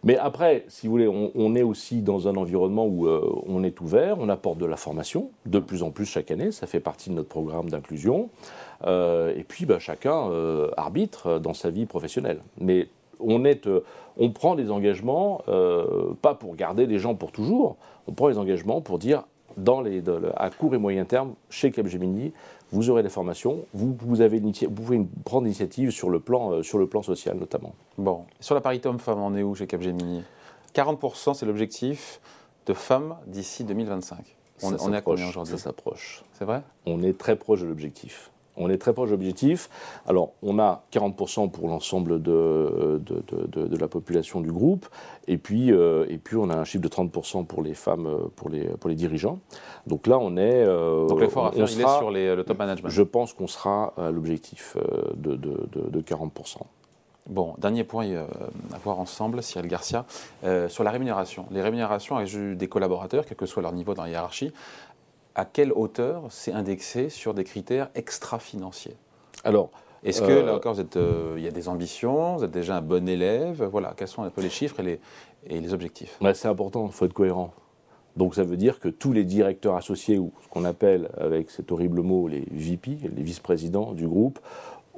Mais 0.04 0.16
après, 0.16 0.64
si 0.68 0.86
vous 0.86 0.92
voulez, 0.92 1.08
on, 1.08 1.54
est 1.54 1.62
aussi 1.62 2.02
dans 2.02 2.28
un 2.28 2.36
environnement 2.36 2.86
où 2.86 3.08
on 3.08 3.64
est 3.64 3.80
ouvert, 3.80 4.16
on 4.20 4.28
apporte 4.28 4.58
de 4.58 4.66
la 4.66 4.76
formation, 4.76 5.30
de 5.46 5.58
plus 5.58 5.82
en 5.82 5.90
plus 5.90 6.06
chaque 6.06 6.30
année, 6.30 6.52
ça 6.52 6.66
fait 6.66 6.80
partie 6.80 7.10
de 7.10 7.14
notre 7.14 7.28
programme 7.28 7.68
d'inclusion. 7.68 8.30
Euh, 8.86 9.34
et 9.36 9.44
puis, 9.44 9.66
bah, 9.66 9.78
chacun 9.78 10.30
euh, 10.30 10.70
arbitre 10.76 11.38
dans 11.38 11.54
sa 11.54 11.70
vie 11.70 11.86
professionnelle. 11.86 12.40
Mais 12.60 12.88
on, 13.20 13.44
euh, 13.44 13.80
prend 14.34 14.54
des 14.54 14.70
engagements, 14.70 15.42
pas 16.22 16.34
pour 16.34 16.54
garder 16.56 16.86
les 16.86 16.98
gens 16.98 17.14
pour 17.14 17.32
toujours, 17.32 17.76
on 18.06 18.12
prend 18.12 18.28
des 18.28 18.38
engagements 18.38 18.80
pour 18.80 18.98
dire, 18.98 19.24
à 20.36 20.50
court 20.50 20.74
et 20.74 20.78
moyen 20.78 21.04
terme, 21.04 21.34
chez 21.50 21.70
Capgemini, 21.72 22.32
vous 22.72 22.90
aurez 22.90 23.02
des 23.02 23.08
formations, 23.08 23.64
vous, 23.72 23.96
vous, 24.00 24.20
avez 24.20 24.38
vous 24.40 24.70
pouvez 24.70 25.00
prendre 25.24 25.44
l'initiative 25.44 25.90
sur, 25.90 26.10
le 26.10 26.20
plan, 26.20 26.62
sur 26.62 26.78
le 26.78 26.86
plan 26.86 27.02
social 27.02 27.36
notamment. 27.36 27.74
Bon, 27.96 28.24
sur 28.40 28.54
la 28.54 28.60
parité 28.60 28.88
homme-femme, 28.88 29.20
on 29.20 29.34
est 29.34 29.42
où 29.42 29.54
chez 29.54 29.66
Capgemini? 29.66 30.22
40% 30.74 31.34
c'est 31.34 31.46
l'objectif 31.46 32.20
de 32.66 32.74
femmes 32.74 33.16
d'ici 33.26 33.64
2025. 33.64 34.36
On, 34.62 34.74
on 34.80 34.92
est 34.92 34.96
à 34.96 35.00
combien 35.00 35.28
aujourd'hui? 35.28 35.56
Ça 35.56 35.64
s'approche. 35.64 36.24
C'est 36.32 36.44
vrai? 36.44 36.62
On 36.84 37.02
est 37.02 37.16
très 37.16 37.36
proche 37.36 37.60
de 37.60 37.66
l'objectif 37.66 38.30
On 38.58 38.68
est 38.70 38.78
très 38.78 38.92
proche 38.92 39.08
de 39.08 39.14
l'objectif. 39.14 39.70
Alors, 40.06 40.32
on 40.42 40.58
a 40.58 40.82
40% 40.92 41.50
pour 41.50 41.68
l'ensemble 41.68 42.20
de, 42.20 43.00
de, 43.00 43.78
la 43.78 43.88
population 43.88 44.40
du 44.40 44.50
groupe, 44.50 44.86
et 45.28 45.38
puis, 45.38 45.72
euh, 45.72 46.06
et 46.08 46.18
puis 46.18 46.36
on 46.36 46.50
a 46.50 46.56
un 46.56 46.64
chiffre 46.64 46.82
de 46.82 46.88
30% 46.88 47.46
pour 47.46 47.62
les 47.62 47.74
femmes, 47.74 48.06
euh, 48.06 48.18
pour 48.34 48.50
les, 48.50 48.64
pour 48.64 48.90
les 48.90 48.96
dirigeants. 48.96 49.38
Donc 49.86 50.06
là, 50.06 50.18
on 50.18 50.36
est. 50.36 50.64
Euh, 50.64 51.06
Donc 51.06 51.20
l'effort 51.20 51.46
à 51.46 51.52
faire, 51.52 51.66
il 51.70 51.80
est 51.80 51.98
sur 51.98 52.10
les, 52.10 52.34
le 52.34 52.44
top 52.44 52.58
management. 52.58 52.88
Je 52.90 53.02
pense 53.02 53.32
qu'on 53.32 53.46
sera 53.46 53.92
à 53.96 54.10
l'objectif 54.10 54.76
de, 55.16 55.36
de, 55.36 56.00
40%. 56.00 56.58
Bon, 57.28 57.54
dernier 57.58 57.84
point 57.84 58.06
à 58.72 58.78
voir 58.82 58.98
ensemble, 58.98 59.42
Cyril 59.42 59.68
Garcia, 59.68 60.06
sur 60.68 60.82
la 60.82 60.90
rémunération. 60.90 61.46
Les 61.50 61.60
rémunérations 61.60 62.22
des 62.22 62.68
collaborateurs, 62.68 63.26
quel 63.26 63.36
que 63.36 63.46
soit 63.46 63.62
leur 63.62 63.72
niveau 63.72 63.94
dans 63.94 64.04
la 64.04 64.08
hiérarchie, 64.08 64.52
à 65.38 65.44
quelle 65.44 65.72
hauteur 65.72 66.24
c'est 66.30 66.52
indexé 66.52 67.10
sur 67.10 67.32
des 67.32 67.44
critères 67.44 67.90
extra-financiers. 67.94 68.96
Alors, 69.44 69.70
est-ce 70.02 70.20
que, 70.20 70.26
là 70.26 70.52
euh, 70.52 70.56
encore, 70.56 70.76
euh, 70.96 71.34
il 71.36 71.44
y 71.44 71.46
a 71.46 71.52
des 71.52 71.68
ambitions, 71.68 72.36
vous 72.36 72.44
êtes 72.44 72.50
déjà 72.50 72.78
un 72.78 72.80
bon 72.80 73.08
élève? 73.08 73.62
Voilà, 73.62 73.94
quels 73.96 74.08
sont 74.08 74.24
un 74.24 74.30
peu 74.30 74.42
les 74.42 74.50
chiffres 74.50 74.80
et 74.80 74.82
les, 74.82 75.00
et 75.46 75.60
les 75.60 75.72
objectifs? 75.72 76.18
C'est 76.34 76.48
important, 76.48 76.86
il 76.86 76.92
faut 76.92 77.04
être 77.04 77.12
cohérent. 77.12 77.52
Donc 78.16 78.34
ça 78.34 78.42
veut 78.42 78.56
dire 78.56 78.80
que 78.80 78.88
tous 78.88 79.12
les 79.12 79.22
directeurs 79.22 79.76
associés, 79.76 80.18
ou 80.18 80.32
ce 80.42 80.48
qu'on 80.48 80.64
appelle 80.64 81.08
avec 81.16 81.50
cet 81.50 81.70
horrible 81.70 82.00
mot 82.00 82.26
les 82.26 82.44
VP, 82.50 82.98
les 83.14 83.22
vice-présidents 83.22 83.92
du 83.92 84.08
groupe, 84.08 84.40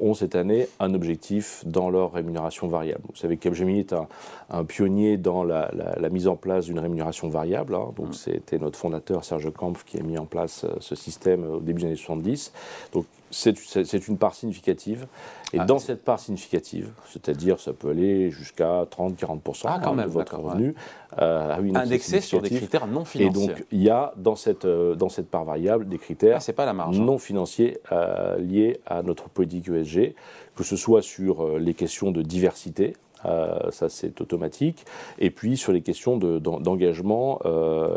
ont 0.00 0.14
cette 0.14 0.34
année 0.34 0.68
un 0.78 0.94
objectif 0.94 1.62
dans 1.66 1.90
leur 1.90 2.12
rémunération 2.12 2.68
variable. 2.68 3.02
Vous 3.08 3.16
savez 3.16 3.36
que 3.36 3.42
Capgemini 3.42 3.80
est 3.80 3.92
un, 3.92 4.64
pionnier 4.64 5.16
dans 5.16 5.44
la, 5.44 5.70
mise 6.10 6.28
en 6.28 6.36
place 6.36 6.66
d'une 6.66 6.78
rémunération 6.78 7.28
variable. 7.28 7.74
Hein. 7.74 7.92
Donc, 7.96 8.10
mm. 8.10 8.12
c'était 8.12 8.58
notre 8.58 8.78
fondateur 8.78 9.24
Serge 9.24 9.52
Kampf 9.52 9.84
qui 9.84 9.98
a 9.98 10.02
mis 10.02 10.18
en 10.18 10.26
place 10.26 10.64
euh, 10.64 10.74
ce 10.80 10.94
système 10.94 11.44
au 11.44 11.60
début 11.60 11.82
des 11.82 11.86
années 11.88 11.96
70. 11.96 12.52
Donc, 12.92 13.06
c'est 13.30 14.08
une 14.08 14.18
part 14.18 14.34
significative. 14.34 15.06
Et 15.52 15.58
ah, 15.58 15.64
dans 15.64 15.78
cette 15.78 16.04
part 16.04 16.20
significative, 16.20 16.92
c'est-à-dire 17.08 17.58
ça 17.58 17.72
peut 17.72 17.90
aller 17.90 18.30
jusqu'à 18.30 18.84
30-40% 18.84 19.62
ah, 19.64 19.80
hein, 19.82 19.96
de 19.96 20.02
votre 20.08 20.36
revenu, 20.36 20.74
euh, 21.20 21.56
indexé 21.74 22.20
sur 22.20 22.40
des 22.40 22.50
critères 22.50 22.86
non 22.86 23.04
financiers. 23.04 23.42
Et 23.42 23.48
donc 23.48 23.64
il 23.72 23.82
y 23.82 23.90
a 23.90 24.12
dans 24.16 24.36
cette, 24.36 24.64
euh, 24.64 24.94
dans 24.94 25.08
cette 25.08 25.28
part 25.28 25.44
variable 25.44 25.88
des 25.88 25.98
critères 25.98 26.38
ah, 26.46 26.52
pas 26.52 26.66
la 26.66 26.72
marge, 26.72 26.98
hein. 26.98 27.04
non 27.04 27.18
financiers 27.18 27.78
euh, 27.92 28.38
liés 28.38 28.80
à 28.86 29.02
notre 29.02 29.28
politique 29.28 29.68
ESG, 29.68 30.14
que 30.54 30.64
ce 30.64 30.76
soit 30.76 31.02
sur 31.02 31.58
les 31.58 31.74
questions 31.74 32.10
de 32.10 32.22
diversité, 32.22 32.94
ça 33.24 33.88
c'est 33.88 34.20
automatique. 34.20 34.84
Et 35.18 35.30
puis 35.30 35.56
sur 35.56 35.72
les 35.72 35.82
questions 35.82 36.16
d'engagement 36.16 37.40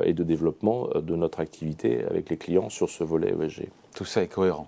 et 0.03 0.13
de 0.13 0.23
développement 0.23 0.89
de 0.95 1.15
notre 1.15 1.39
activité 1.39 2.03
avec 2.09 2.29
les 2.29 2.37
clients 2.37 2.69
sur 2.69 2.89
ce 2.89 3.03
volet 3.03 3.33
ESG. 3.39 3.69
Tout 3.95 4.05
ça 4.05 4.21
est 4.21 4.27
cohérent. 4.27 4.67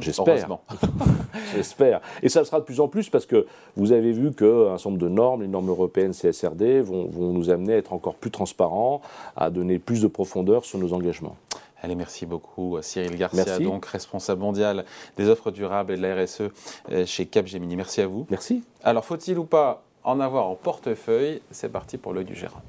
J'espère. 0.00 0.58
J'espère. 1.54 2.00
Et 2.22 2.28
ça 2.28 2.44
sera 2.44 2.60
de 2.60 2.64
plus 2.64 2.80
en 2.80 2.88
plus 2.88 3.08
parce 3.08 3.26
que 3.26 3.46
vous 3.76 3.92
avez 3.92 4.12
vu 4.12 4.32
qu'un 4.32 4.76
certain 4.76 4.90
nombre 4.90 5.02
de 5.02 5.08
normes, 5.08 5.42
les 5.42 5.48
normes 5.48 5.68
européennes 5.68 6.12
CSRD, 6.12 6.80
vont, 6.80 7.06
vont, 7.06 7.32
nous 7.32 7.50
amener 7.50 7.74
à 7.74 7.76
être 7.76 7.92
encore 7.92 8.14
plus 8.14 8.30
transparents, 8.30 9.00
à 9.36 9.50
donner 9.50 9.78
plus 9.78 10.02
de 10.02 10.06
profondeur 10.06 10.64
sur 10.64 10.78
nos 10.78 10.92
engagements. 10.92 11.36
Allez, 11.82 11.94
merci 11.94 12.26
beaucoup 12.26 12.76
Cyril 12.82 13.16
Garcia, 13.16 13.58
donc 13.60 13.86
responsable 13.86 14.40
mondial 14.40 14.84
des 15.16 15.28
offres 15.28 15.50
durables 15.50 15.92
et 15.92 15.96
de 15.96 16.02
la 16.02 16.22
RSE 16.22 16.42
euh, 16.90 17.06
chez 17.06 17.26
Capgemini. 17.26 17.76
Merci 17.76 18.00
à 18.00 18.06
vous. 18.08 18.26
Merci. 18.30 18.64
Alors, 18.82 19.04
faut-il 19.04 19.38
ou 19.38 19.44
pas 19.44 19.84
en 20.02 20.18
avoir 20.18 20.48
en 20.48 20.56
portefeuille? 20.56 21.40
C'est 21.52 21.70
parti 21.70 21.96
pour 21.96 22.12
l'œil 22.12 22.24
du 22.24 22.34
gérant. 22.34 22.62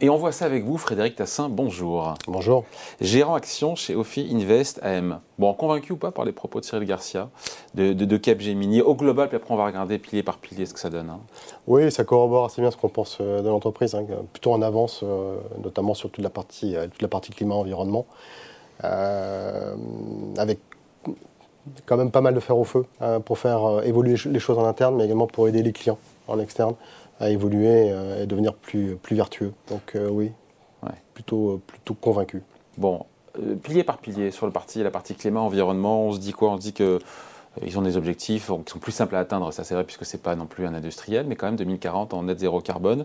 Et 0.00 0.10
on 0.10 0.16
voit 0.16 0.30
ça 0.30 0.44
avec 0.44 0.64
vous, 0.64 0.78
Frédéric 0.78 1.16
Tassin, 1.16 1.48
bonjour. 1.48 2.14
Bonjour. 2.28 2.64
Gérant 3.00 3.34
action 3.34 3.74
chez 3.74 3.96
Ophi 3.96 4.28
Invest 4.32 4.78
AM. 4.84 5.18
Bon, 5.40 5.52
convaincu 5.54 5.92
ou 5.92 5.96
pas 5.96 6.12
par 6.12 6.24
les 6.24 6.30
propos 6.30 6.60
de 6.60 6.64
Cyril 6.64 6.86
Garcia, 6.86 7.30
de, 7.74 7.92
de, 7.92 8.16
Capgemini, 8.16 8.80
au 8.80 8.94
global, 8.94 9.26
puis 9.26 9.36
après 9.36 9.52
on 9.52 9.56
va 9.56 9.66
regarder 9.66 9.98
pilier 9.98 10.22
par 10.22 10.38
pilier 10.38 10.66
ce 10.66 10.74
que 10.74 10.78
ça 10.78 10.88
donne. 10.88 11.10
Hein. 11.10 11.18
Oui, 11.66 11.90
ça 11.90 12.04
corrobore 12.04 12.44
assez 12.44 12.62
bien 12.62 12.70
ce 12.70 12.76
qu'on 12.76 12.88
pense 12.88 13.18
euh, 13.20 13.42
de 13.42 13.48
l'entreprise, 13.48 13.96
hein, 13.96 14.06
plutôt 14.32 14.52
en 14.52 14.62
avance, 14.62 15.00
euh, 15.02 15.38
notamment 15.64 15.94
sur 15.94 16.10
toute 16.10 16.22
la 16.22 16.30
partie, 16.30 16.76
euh, 16.76 16.86
toute 16.86 17.02
la 17.02 17.08
partie 17.08 17.32
climat-environnement, 17.32 18.06
avec 18.80 20.60
quand 21.86 21.96
même 21.96 22.12
pas 22.12 22.20
mal 22.20 22.34
de 22.34 22.40
fer 22.40 22.56
au 22.56 22.62
feu 22.62 22.86
hein, 23.00 23.18
pour 23.18 23.36
faire 23.36 23.82
évoluer 23.82 24.14
les 24.26 24.38
choses 24.38 24.58
en 24.58 24.64
interne, 24.64 24.94
mais 24.94 25.06
également 25.06 25.26
pour 25.26 25.48
aider 25.48 25.64
les 25.64 25.72
clients 25.72 25.98
en 26.28 26.38
externe 26.38 26.74
à 27.20 27.30
évoluer 27.30 27.90
euh, 27.90 28.22
et 28.22 28.26
devenir 28.26 28.54
plus, 28.54 28.96
plus 28.96 29.16
vertueux. 29.16 29.52
Donc 29.68 29.94
euh, 29.94 30.08
oui, 30.08 30.32
plutôt, 31.14 31.52
euh, 31.52 31.62
plutôt 31.66 31.94
convaincu. 31.94 32.42
Bon, 32.76 33.06
pilier 33.62 33.84
par 33.84 33.98
pilier, 33.98 34.30
sur 34.30 34.46
le 34.46 34.52
parti, 34.52 34.82
la 34.82 34.90
partie 34.90 35.14
climat, 35.14 35.40
environnement, 35.40 36.06
on 36.06 36.12
se 36.12 36.20
dit 36.20 36.32
quoi? 36.32 36.50
On 36.50 36.56
se 36.56 36.62
dit 36.62 36.72
que 36.72 36.98
ils 37.66 37.76
ont 37.76 37.82
des 37.82 37.96
objectifs 37.96 38.52
qui 38.64 38.72
sont 38.72 38.78
plus 38.78 38.92
simples 38.92 39.16
à 39.16 39.18
atteindre, 39.18 39.52
ça 39.52 39.64
c'est 39.64 39.74
vrai, 39.74 39.82
puisque 39.82 40.04
ce 40.04 40.16
n'est 40.16 40.22
pas 40.22 40.36
non 40.36 40.46
plus 40.46 40.64
un 40.64 40.74
industriel, 40.74 41.26
mais 41.26 41.34
quand 41.34 41.46
même 41.46 41.56
2040 41.56 42.14
en 42.14 42.22
net 42.22 42.38
zéro 42.38 42.60
carbone. 42.60 43.04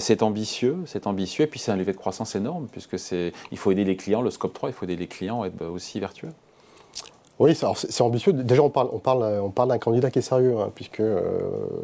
c'est 0.00 0.22
ambitieux, 0.22 0.76
c'est 0.84 1.06
ambitieux, 1.06 1.44
et 1.44 1.46
puis 1.46 1.58
c'est 1.58 1.72
un 1.72 1.76
levier 1.76 1.94
de 1.94 1.96
croissance 1.98 2.34
énorme, 2.34 2.66
puisque 2.70 2.96
il 3.12 3.56
faut 3.56 3.70
aider 3.70 3.84
les 3.84 3.96
clients, 3.96 4.20
le 4.20 4.30
scope 4.30 4.52
3, 4.52 4.68
il 4.68 4.72
faut 4.74 4.84
aider 4.84 4.96
les 4.96 5.06
clients 5.06 5.42
à 5.42 5.46
être 5.46 5.64
aussi 5.64 5.98
vertueux. 5.98 6.28
Oui, 7.38 7.54
c'est 7.54 8.00
ambitieux. 8.02 8.32
Déjà, 8.32 8.62
on 8.62 8.70
parle, 8.70 8.88
on 8.92 8.98
parle, 8.98 9.40
on 9.42 9.50
parle 9.50 9.68
d'un 9.68 9.78
candidat 9.78 10.10
qui 10.10 10.20
est 10.20 10.22
sérieux, 10.22 10.56
hein, 10.58 10.70
puisque 10.74 11.00
euh, 11.00 11.20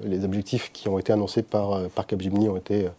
les 0.02 0.24
objectifs 0.24 0.72
qui 0.72 0.88
ont 0.88 0.98
été 0.98 1.12
annoncés 1.12 1.42
par, 1.42 1.72
euh, 1.72 1.88
par 1.94 2.06
Capgemini 2.06 2.48
ont 2.48 2.56
été 2.56 2.86
euh, 2.86 2.90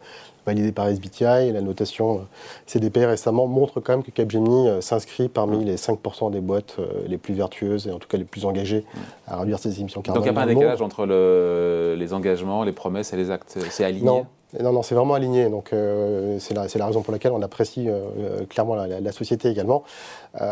validés 0.45 0.71
par 0.71 0.87
SBTI. 0.87 1.47
Et 1.47 1.51
la 1.51 1.61
notation 1.61 2.27
CDP 2.67 3.05
récemment 3.05 3.47
montre 3.47 3.79
quand 3.79 3.93
même 3.93 4.03
que 4.03 4.11
Capgemini 4.11 4.69
s'inscrit 4.81 5.29
parmi 5.29 5.65
les 5.65 5.77
5% 5.77 6.31
des 6.31 6.41
boîtes 6.41 6.77
les 7.07 7.17
plus 7.17 7.33
vertueuses 7.33 7.87
et 7.87 7.91
en 7.91 7.97
tout 7.97 8.07
cas 8.07 8.17
les 8.17 8.23
plus 8.25 8.45
engagées 8.45 8.85
à 9.25 9.39
réduire 9.39 9.57
ses 9.57 9.79
émissions 9.79 10.01
carbone. 10.01 10.21
Donc 10.21 10.29
il 10.29 10.33
n'y 10.33 10.37
a 10.37 10.45
pas 10.45 10.51
un 10.51 10.53
décalage 10.53 10.81
entre 10.81 11.05
le, 11.05 11.95
les 11.97 12.13
engagements, 12.13 12.63
les 12.63 12.73
promesses 12.73 13.13
et 13.13 13.17
les 13.17 13.31
actes? 13.31 13.57
C'est 13.69 13.85
aligné? 13.85 14.05
Non, 14.05 14.25
non, 14.61 14.71
non, 14.71 14.83
c'est 14.83 14.93
vraiment 14.93 15.15
aligné. 15.15 15.49
Donc, 15.49 15.73
euh, 15.73 16.37
c'est 16.39 16.53
la, 16.53 16.85
raison 16.85 17.01
pour 17.01 17.11
laquelle 17.11 17.31
on 17.31 17.41
apprécie 17.41 17.89
euh, 17.89 18.01
euh, 18.19 18.45
clairement 18.45 18.75
la, 18.75 19.11
société 19.11 19.49
également. 19.49 19.83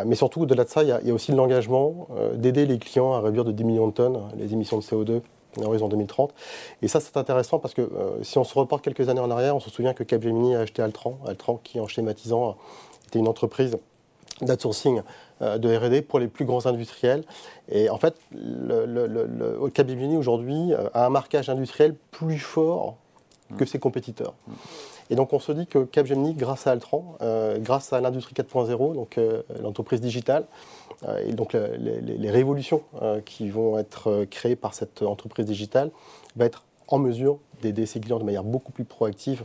mais 0.06 0.16
surtout, 0.16 0.42
au-delà 0.42 0.64
de 0.64 0.70
ça, 0.70 0.84
il 0.84 0.90
y, 0.90 1.12
a 1.12 1.14
aussi 1.14 1.32
l'engagement 1.32 2.08
d'aider 2.36 2.66
les 2.66 2.78
clients 2.78 3.14
à 3.14 3.22
réduire 3.22 3.44
de 3.44 3.52
10 3.52 3.64
millions 3.64 3.88
de 3.88 3.94
tonnes 3.94 4.20
les 4.38 4.54
émissions 4.54 4.78
de 4.78 4.84
CO2 4.84 5.22
en 5.60 5.64
horizon 5.64 5.88
2030. 5.88 6.34
Et 6.82 6.88
ça, 6.88 7.00
c'est 7.00 7.18
intéressant 7.18 7.60
parce 7.60 7.74
que 7.74 7.90
si 8.22 8.38
on 8.38 8.44
se 8.44 8.54
reporte 8.54 8.84
quelques 8.84 9.10
années 9.10 9.20
en 9.20 9.32
arrière, 9.32 9.56
on 9.56 9.60
se 9.60 9.70
souvient 9.70 9.94
que 9.94 10.04
Capgemini 10.04 10.56
a 10.56 10.62
acheté 10.62 10.82
Altran. 10.82 11.18
Altran, 11.28 11.60
qui, 11.64 11.80
en 11.80 11.88
schématisant, 11.88 12.56
était 13.08 13.20
une 13.20 13.28
entreprise 13.28 13.78
d'outsourcing 14.42 15.02
de 15.42 15.78
R&D 15.78 16.04
pour 16.04 16.20
les 16.20 16.28
plus 16.28 16.46
grands 16.46 16.66
industriels. 16.68 17.24
Et 17.70 17.90
en 17.90 17.98
fait, 17.98 18.16
le, 18.32 19.58
aujourd'hui 20.18 20.74
a 20.94 21.06
un 21.06 21.10
marquage 21.10 21.50
industriel 21.50 21.96
plus 22.12 22.40
fort 22.40 22.98
que 23.58 23.66
ses 23.66 23.80
compétiteurs. 23.80 24.34
Et 25.12 25.16
donc 25.16 25.34
on 25.34 25.40
se 25.40 25.52
dit 25.52 25.68
que 25.68 25.84
Capgemini, 25.84 26.34
grâce 26.34 26.68
à 26.68 26.72
Altran, 26.72 27.18
euh, 27.22 27.58
grâce 27.60 27.92
à 27.92 28.00
l'industrie 28.00 28.34
4.0, 28.34 28.96
donc 28.96 29.18
euh, 29.18 29.42
l'entreprise 29.62 30.00
digitale, 30.00 30.46
euh, 31.08 31.22
et 31.28 31.34
donc 31.34 31.54
les, 31.54 32.32
révolutions 32.32 32.84
qui 33.26 33.50
vont 33.50 33.78
être 33.78 34.26
créées 34.30 34.56
par 34.56 34.74
cette 34.74 35.02
entreprise 35.02 35.46
digitale, 35.46 35.92
va 36.38 36.46
être 36.46 36.64
en 36.88 36.98
mesure 36.98 37.40
d'aider 37.62 37.86
ses 37.86 38.00
clients 38.00 38.20
de 38.20 38.24
manière 38.24 38.44
beaucoup 38.44 38.72
plus 38.72 38.86
proactive 38.86 39.44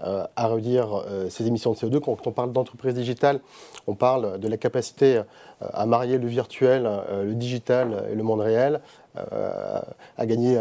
à 0.00 0.48
réduire 0.48 1.04
ses 1.30 1.46
émissions 1.46 1.72
de 1.72 1.76
CO2. 1.76 2.00
Quand 2.00 2.26
on 2.26 2.32
parle 2.32 2.52
d'entreprise 2.52 2.94
digitale, 2.94 3.40
on 3.86 3.94
parle 3.94 4.40
de 4.40 4.48
la 4.48 4.56
capacité 4.56 5.22
à 5.60 5.86
marier 5.86 6.18
le 6.18 6.26
virtuel, 6.26 6.90
le 7.12 7.34
digital 7.34 8.04
et 8.10 8.14
le 8.14 8.22
monde 8.22 8.40
réel, 8.40 8.80
à 9.16 10.26
gagner 10.26 10.58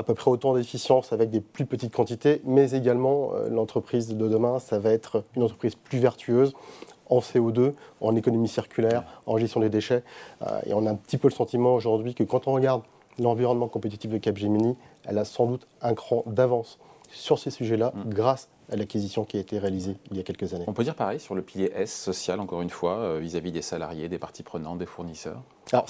à 0.00 0.02
peu 0.02 0.14
près 0.14 0.30
autant 0.30 0.54
d'efficience 0.54 1.12
avec 1.12 1.28
des 1.28 1.42
plus 1.42 1.66
petites 1.66 1.94
quantités, 1.94 2.40
mais 2.46 2.70
également 2.70 3.32
euh, 3.34 3.50
l'entreprise 3.50 4.08
de 4.08 4.28
demain, 4.28 4.58
ça 4.58 4.78
va 4.78 4.92
être 4.92 5.24
une 5.36 5.42
entreprise 5.42 5.74
plus 5.74 5.98
vertueuse 5.98 6.54
en 7.10 7.18
CO2, 7.18 7.74
en 8.00 8.16
économie 8.16 8.48
circulaire, 8.48 9.04
en 9.26 9.36
gestion 9.36 9.60
des 9.60 9.68
déchets. 9.68 10.02
Euh, 10.40 10.60
et 10.64 10.72
on 10.72 10.86
a 10.86 10.90
un 10.90 10.94
petit 10.94 11.18
peu 11.18 11.28
le 11.28 11.34
sentiment 11.34 11.74
aujourd'hui 11.74 12.14
que 12.14 12.24
quand 12.24 12.48
on 12.48 12.54
regarde 12.54 12.80
l'environnement 13.18 13.68
compétitif 13.68 14.10
de 14.10 14.16
Capgemini, 14.16 14.74
elle 15.04 15.18
a 15.18 15.26
sans 15.26 15.44
doute 15.44 15.66
un 15.82 15.92
cran 15.92 16.22
d'avance 16.24 16.78
sur 17.10 17.38
ces 17.38 17.50
sujets-là 17.50 17.92
mm. 17.94 18.08
grâce 18.08 18.48
à 18.70 18.76
l'acquisition 18.76 19.24
qui 19.24 19.36
a 19.36 19.40
été 19.40 19.58
réalisée 19.58 19.96
il 20.10 20.16
y 20.16 20.20
a 20.20 20.22
quelques 20.22 20.54
années. 20.54 20.64
On 20.66 20.72
peut 20.72 20.84
dire 20.84 20.94
pareil 20.94 21.20
sur 21.20 21.34
le 21.34 21.42
pilier 21.42 21.72
S 21.74 21.92
social, 21.92 22.40
encore 22.40 22.62
une 22.62 22.70
fois, 22.70 22.98
euh, 22.98 23.18
vis-à-vis 23.18 23.52
des 23.52 23.62
salariés, 23.62 24.08
des 24.08 24.18
parties 24.18 24.42
prenantes, 24.42 24.78
des 24.78 24.86
fournisseurs? 24.86 25.42
Alors, 25.72 25.86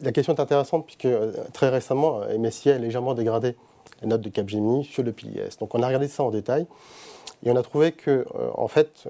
la 0.00 0.12
question 0.12 0.34
est 0.34 0.40
intéressante 0.40 0.86
puisque 0.86 1.04
euh, 1.04 1.32
très 1.52 1.68
récemment, 1.68 2.22
euh, 2.22 2.38
MSCI 2.38 2.70
a 2.70 2.78
légèrement 2.78 3.14
dégradé 3.14 3.56
la 4.00 4.08
note 4.08 4.20
de 4.20 4.28
Capgemini 4.28 4.84
sur 4.84 5.02
le 5.02 5.12
pilier 5.12 5.42
S. 5.42 5.58
Donc 5.58 5.74
on 5.74 5.82
a 5.82 5.86
regardé 5.86 6.08
ça 6.08 6.22
en 6.22 6.30
détail 6.30 6.66
et 7.44 7.50
on 7.50 7.56
a 7.56 7.62
trouvé 7.62 7.92
que, 7.92 8.24
en 8.54 8.68
fait, 8.68 9.08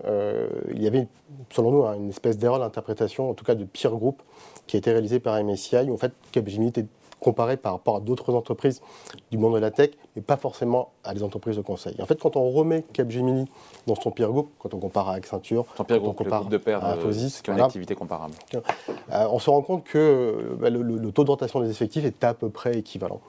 il 0.72 0.82
y 0.82 0.86
avait, 0.86 1.06
selon 1.50 1.70
nous, 1.70 1.84
hein, 1.84 1.96
une 1.96 2.08
espèce 2.08 2.38
d'erreur 2.38 2.60
d'interprétation, 2.60 3.28
en 3.28 3.34
tout 3.34 3.44
cas 3.44 3.54
de 3.54 3.64
pire 3.64 3.90
groupe, 3.90 4.22
qui 4.66 4.76
a 4.76 4.78
été 4.78 4.90
réalisée 4.90 5.20
par 5.20 5.42
MSCI, 5.42 5.90
où 5.90 5.92
en 5.92 5.98
fait 5.98 6.12
Capgemini 6.30 6.70
était 6.70 6.86
comparer 7.22 7.56
par 7.56 7.72
rapport 7.72 7.96
à 7.96 8.00
d'autres 8.00 8.34
entreprises 8.34 8.82
du 9.30 9.38
monde 9.38 9.54
de 9.54 9.58
la 9.60 9.70
tech, 9.70 9.90
mais 10.16 10.22
pas 10.22 10.36
forcément 10.36 10.90
à 11.04 11.14
des 11.14 11.22
entreprises 11.22 11.56
de 11.56 11.62
conseil. 11.62 11.94
En 12.00 12.06
fait, 12.06 12.20
quand 12.20 12.36
on 12.36 12.50
remet 12.50 12.82
Capgemini 12.92 13.46
dans 13.86 13.94
son 13.94 14.10
peer 14.10 14.28
group, 14.30 14.50
quand 14.58 14.74
on 14.74 14.78
compare 14.78 15.08
à 15.08 15.14
Accenture, 15.14 15.64
quand 15.76 15.90
on 15.90 15.98
group, 15.98 16.16
compare 16.16 16.44
de 16.46 16.60
à 16.66 16.90
euh, 16.90 16.94
Infosys, 16.94 17.40
qui 17.42 17.50
ont 17.50 17.54
une 17.54 17.60
activité 17.60 17.94
comparable. 17.94 18.34
euh, 18.54 19.26
on 19.30 19.38
se 19.38 19.48
rend 19.50 19.62
compte 19.62 19.84
que 19.84 19.98
euh, 19.98 20.56
bah, 20.58 20.70
le, 20.70 20.82
le- 20.82 20.96
le 20.98 21.12
taux 21.12 21.24
de 21.24 21.30
rotation 21.30 21.60
des 21.60 21.70
effectifs 21.70 22.04
est 22.04 22.24
à 22.24 22.34
peu 22.34 22.48
près 22.50 22.76
équivalent. 22.78 23.20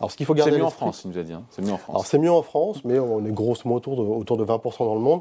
Alors, 0.00 0.10
ce 0.10 0.16
qu'il 0.16 0.26
faut 0.26 0.34
garder 0.34 0.52
C'est 0.52 0.58
mieux 0.58 0.64
en 0.64 0.70
France, 0.70 1.02
il 1.04 1.10
nous 1.10 1.18
a 1.18 1.22
dit. 1.22 1.32
hein. 1.32 1.42
C'est 1.50 1.62
mieux 1.62 1.68
en 1.72 1.76
Alors 1.76 1.80
France. 1.82 2.06
c'est 2.08 2.18
mieux 2.18 2.32
en 2.32 2.42
France, 2.42 2.80
mais 2.84 2.98
on 2.98 3.24
est 3.26 3.30
grosso 3.30 3.62
modo 3.68 3.74
autour 3.92 3.96
de, 3.96 4.02
autour 4.02 4.36
de 4.36 4.44
20% 4.44 4.78
dans 4.86 4.94
le 4.94 5.00
monde, 5.00 5.20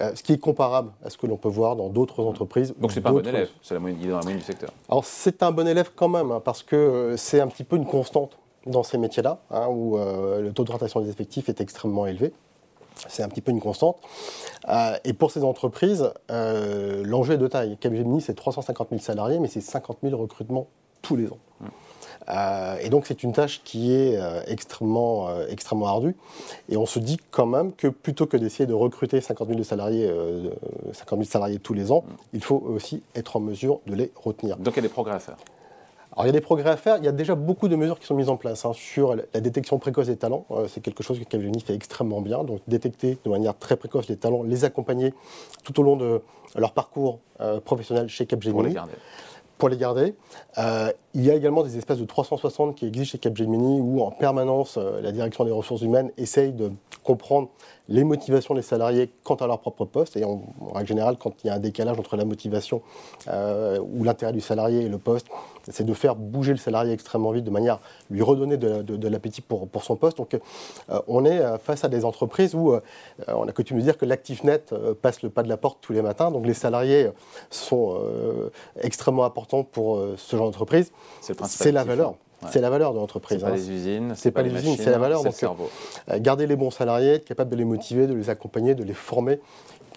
euh, 0.00 0.12
ce 0.14 0.22
qui 0.22 0.32
est 0.32 0.38
comparable 0.38 0.90
à 1.04 1.10
ce 1.10 1.18
que 1.18 1.26
l'on 1.26 1.36
peut 1.36 1.48
voir 1.48 1.76
dans 1.76 1.88
d'autres 1.88 2.24
entreprises. 2.24 2.74
Donc 2.78 2.92
c'est 2.92 3.00
pas 3.00 3.10
un 3.10 3.12
bon 3.14 3.26
élève, 3.26 3.48
c'est 3.62 3.74
la 3.74 3.80
moyenne, 3.80 3.98
il 4.00 4.06
est 4.06 4.10
dans 4.10 4.18
la 4.18 4.22
moyenne 4.22 4.38
du 4.40 4.44
secteur. 4.46 4.70
Alors 4.88 5.04
c'est 5.04 5.42
un 5.42 5.50
bon 5.52 5.66
élève 5.66 5.90
quand 5.94 6.08
même, 6.08 6.30
hein, 6.30 6.40
parce 6.44 6.62
que 6.62 7.14
c'est 7.16 7.40
un 7.40 7.46
petit 7.48 7.57
peu 7.64 7.76
une 7.76 7.86
constante 7.86 8.38
dans 8.66 8.82
ces 8.82 8.98
métiers-là, 8.98 9.38
hein, 9.50 9.68
où 9.68 9.96
euh, 9.96 10.40
le 10.40 10.52
taux 10.52 10.64
de 10.64 10.70
rotation 10.70 11.00
des 11.00 11.08
effectifs 11.08 11.48
est 11.48 11.60
extrêmement 11.60 12.06
élevé. 12.06 12.32
C'est 13.08 13.22
un 13.22 13.28
petit 13.28 13.40
peu 13.40 13.52
une 13.52 13.60
constante. 13.60 13.98
Euh, 14.68 14.96
et 15.04 15.12
pour 15.12 15.30
ces 15.30 15.44
entreprises, 15.44 16.10
euh, 16.30 17.02
l'enjeu 17.04 17.34
est 17.34 17.38
de 17.38 17.46
taille. 17.46 17.76
Capgemini, 17.78 18.20
c'est 18.20 18.34
350 18.34 18.88
000 18.90 19.00
salariés, 19.00 19.38
mais 19.38 19.48
c'est 19.48 19.60
50 19.60 19.98
000 20.02 20.20
recrutements 20.20 20.66
tous 21.00 21.16
les 21.16 21.28
ans. 21.28 21.38
Euh, 22.28 22.76
et 22.82 22.90
donc 22.90 23.06
c'est 23.06 23.22
une 23.22 23.32
tâche 23.32 23.62
qui 23.64 23.92
est 23.94 24.16
euh, 24.16 24.42
extrêmement, 24.46 25.28
euh, 25.28 25.46
extrêmement 25.48 25.86
ardue. 25.86 26.14
Et 26.68 26.76
on 26.76 26.86
se 26.86 26.98
dit 26.98 27.18
quand 27.30 27.46
même 27.46 27.72
que 27.72 27.88
plutôt 27.88 28.26
que 28.26 28.36
d'essayer 28.36 28.66
de 28.66 28.74
recruter 28.74 29.20
50 29.20 29.48
000 29.48 29.62
salariés, 29.62 30.06
euh, 30.10 30.50
50 30.92 31.20
000 31.20 31.30
salariés 31.30 31.58
tous 31.58 31.74
les 31.74 31.90
ans, 31.90 32.04
il 32.32 32.42
faut 32.42 32.62
aussi 32.66 33.02
être 33.14 33.36
en 33.36 33.40
mesure 33.40 33.80
de 33.86 33.94
les 33.94 34.12
retenir. 34.14 34.56
Donc 34.58 34.74
il 34.74 34.76
y 34.76 34.80
a 34.80 34.82
des 34.82 34.88
progrès 34.88 35.14
à 35.14 35.20
faire. 35.20 35.36
Alors 36.18 36.26
il 36.26 36.30
y 36.30 36.36
a 36.36 36.40
des 36.40 36.40
progrès 36.40 36.70
à 36.70 36.76
faire, 36.76 36.96
il 36.96 37.04
y 37.04 37.08
a 37.08 37.12
déjà 37.12 37.36
beaucoup 37.36 37.68
de 37.68 37.76
mesures 37.76 38.00
qui 38.00 38.04
sont 38.04 38.16
mises 38.16 38.28
en 38.28 38.36
place 38.36 38.64
hein, 38.64 38.72
sur 38.74 39.14
la 39.14 39.40
détection 39.40 39.78
précoce 39.78 40.08
des 40.08 40.16
talents. 40.16 40.46
Euh, 40.50 40.66
c'est 40.66 40.80
quelque 40.80 41.04
chose 41.04 41.16
que 41.16 41.22
Capgemini 41.22 41.60
fait 41.60 41.74
extrêmement 41.74 42.20
bien. 42.20 42.42
Donc 42.42 42.60
détecter 42.66 43.18
de 43.24 43.30
manière 43.30 43.56
très 43.56 43.76
précoce 43.76 44.08
les 44.08 44.16
talents, 44.16 44.42
les 44.42 44.64
accompagner 44.64 45.14
tout 45.62 45.78
au 45.78 45.84
long 45.84 45.94
de 45.94 46.20
leur 46.56 46.72
parcours 46.72 47.20
euh, 47.40 47.60
professionnel 47.60 48.08
chez 48.08 48.24
Pour 48.24 48.36
les 48.40 48.46
Capgemini 48.46 48.74
garder. 48.74 48.92
pour 49.58 49.68
les 49.68 49.76
garder. 49.76 50.14
Euh, 50.58 50.90
il 51.14 51.24
y 51.24 51.30
a 51.30 51.36
également 51.36 51.62
des 51.62 51.78
espaces 51.78 51.98
de 51.98 52.04
360 52.04 52.74
qui 52.74 52.86
existent 52.86 53.12
chez 53.12 53.18
Capgemini 53.18 53.80
où 53.80 54.02
en 54.02 54.10
permanence 54.10 54.76
la 54.76 55.12
direction 55.12 55.44
des 55.44 55.52
ressources 55.52 55.82
humaines 55.82 56.10
essaye 56.16 56.52
de 56.52 56.72
comprendre 57.04 57.48
les 57.88 58.04
motivations 58.04 58.54
des 58.54 58.62
salariés 58.62 59.10
quant 59.24 59.36
à 59.36 59.46
leur 59.46 59.60
propre 59.60 59.84
poste. 59.84 60.16
Et 60.16 60.24
en, 60.24 60.42
en 60.60 60.72
règle 60.74 60.88
générale, 60.88 61.16
quand 61.18 61.32
il 61.42 61.46
y 61.46 61.50
a 61.50 61.54
un 61.54 61.58
décalage 61.58 61.98
entre 61.98 62.16
la 62.16 62.24
motivation 62.24 62.82
euh, 63.28 63.78
ou 63.80 64.04
l'intérêt 64.04 64.32
du 64.32 64.40
salarié 64.40 64.82
et 64.82 64.88
le 64.88 64.98
poste, 64.98 65.26
c'est 65.70 65.84
de 65.84 65.94
faire 65.94 66.14
bouger 66.16 66.52
le 66.52 66.58
salarié 66.58 66.92
extrêmement 66.92 67.30
vite 67.30 67.44
de 67.44 67.50
manière 67.50 67.74
à 67.74 67.80
lui 68.10 68.22
redonner 68.22 68.56
de, 68.56 68.82
de- 68.82 68.96
de 68.96 69.08
l'appétit 69.08 69.40
pour, 69.40 69.68
pour 69.68 69.82
son 69.84 69.96
poste. 69.96 70.18
Donc 70.18 70.34
euh, 70.34 71.00
on 71.08 71.24
est 71.24 71.38
euh, 71.40 71.58
face 71.58 71.84
à 71.84 71.88
des 71.88 72.04
entreprises 72.04 72.54
où 72.54 72.72
euh, 72.72 72.80
on 73.28 73.46
a 73.48 73.52
coutume 73.52 73.78
de 73.78 73.82
dire 73.82 73.96
que 73.98 74.04
l'actif 74.06 74.44
net 74.44 74.74
passe 75.02 75.22
le 75.22 75.30
pas 75.30 75.42
de 75.42 75.48
la 75.48 75.56
porte 75.56 75.78
tous 75.80 75.92
les 75.92 76.02
matins. 76.02 76.30
Donc 76.30 76.46
les 76.46 76.54
salariés 76.54 77.10
sont 77.50 77.98
extrêmement 78.80 79.24
importants 79.24 79.62
pour 79.64 80.00
ce 80.16 80.36
genre 80.36 80.46
d'entreprise. 80.46 80.92
C'est 81.48 81.72
la 81.72 81.84
valeur. 81.84 82.14
Ouais. 82.42 82.48
C'est 82.52 82.60
la 82.60 82.70
valeur 82.70 82.92
de 82.92 82.96
C'est 82.96 83.00
l'entreprise. 83.00 83.40
pas 83.42 83.48
hein. 83.48 83.54
les 83.54 83.70
usines, 83.70 84.12
c'est 84.14 84.30
pas 84.30 84.42
les 84.42 84.52
usines, 84.54 84.76
c'est 84.76 84.90
la 84.90 84.98
valeur, 84.98 85.18
C'est 85.22 85.24
le 85.24 85.30
donc, 85.30 85.34
euh, 85.34 85.38
cerveau. 85.38 85.70
Euh, 86.10 86.18
Garder 86.20 86.46
les 86.46 86.54
bons 86.56 86.70
salariés, 86.70 87.14
être 87.14 87.24
capable 87.24 87.50
de 87.50 87.56
les 87.56 87.64
motiver, 87.64 88.06
de 88.06 88.14
les 88.14 88.30
accompagner, 88.30 88.74
de 88.76 88.84
les 88.84 88.94
former, 88.94 89.40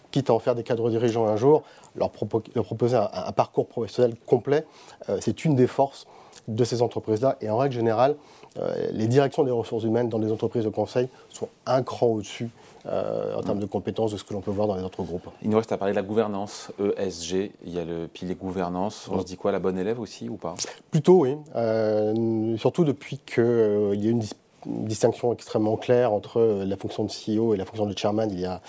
quitte 0.10 0.30
à 0.30 0.34
en 0.34 0.40
faire 0.40 0.56
des 0.56 0.64
cadres 0.64 0.90
dirigeants 0.90 1.28
un 1.28 1.36
jour, 1.36 1.62
leur, 1.96 2.10
propo- 2.10 2.42
leur 2.56 2.66
proposer 2.66 2.98
un, 2.98 3.10
un 3.14 3.32
parcours 3.32 3.68
professionnel 3.68 4.16
complet, 4.26 4.66
euh, 5.10 5.20
c'est 5.22 5.46
une 5.46 5.56
des 5.56 5.68
forces 5.68 6.08
de 6.48 6.64
ces 6.64 6.82
entreprises-là. 6.82 7.38
Et 7.42 7.50
en 7.52 7.58
règle 7.58 7.76
générale, 7.76 8.16
euh, 8.58 8.74
les 8.92 9.08
directions 9.08 9.44
des 9.44 9.52
ressources 9.52 9.84
humaines 9.84 10.10
dans 10.10 10.18
les 10.18 10.32
entreprises 10.32 10.64
de 10.64 10.70
conseil 10.70 11.08
sont 11.30 11.48
un 11.68 11.84
cran 11.84 12.08
au-dessus 12.08 12.50
euh, 12.86 13.36
en 13.36 13.42
termes 13.42 13.60
de 13.60 13.66
compétences 13.66 14.12
de 14.12 14.18
ce 14.18 14.24
que 14.24 14.34
l'on 14.34 14.42
peut 14.42 14.52
voir 14.52 14.68
dans 14.68 14.76
les 14.76 14.84
autres 14.84 15.04
groupes. 15.04 15.28
Il 15.42 15.50
nous 15.50 15.58
reste 15.58 15.72
à 15.72 15.78
parler 15.78 15.94
de 15.94 15.98
la 16.00 16.04
gouvernance, 16.04 16.72
ESG. 16.98 17.52
Il 17.66 17.74
y 17.74 17.80
a 17.80 17.86
le 17.86 18.08
pilier 18.08 18.36
gouvernance. 18.36 19.08
On 19.12 19.20
se 19.20 19.26
dit 19.26 19.38
quoi, 19.38 19.52
la 19.52 19.60
bonne 19.60 19.78
élève 19.78 20.00
aussi 20.00 20.30
ou 20.30 20.36
pas? 20.36 20.56
Plutôt, 20.90 21.20
oui. 21.22 21.38
Euh, 21.56 22.58
surtout 22.58 22.84
depuis 22.84 23.20
qu'il 23.20 23.44
y 24.00 24.08
a 24.08 24.12
une, 24.12 24.20
dis- 24.20 24.32
une 24.66 24.86
distinction 24.86 25.34
extrêmement 25.34 25.78
claire 25.78 26.14
entre 26.14 26.40
euh, 26.40 26.66
la 26.66 26.78
fonction 26.78 27.04
de 27.04 27.12
CEO 27.12 27.54
et 27.54 27.58
la 27.58 27.66
fonction 27.66 27.86
de 27.86 27.98
chairman 27.98 28.30
il 28.32 28.40
y 28.40 28.46
a, 28.46 28.62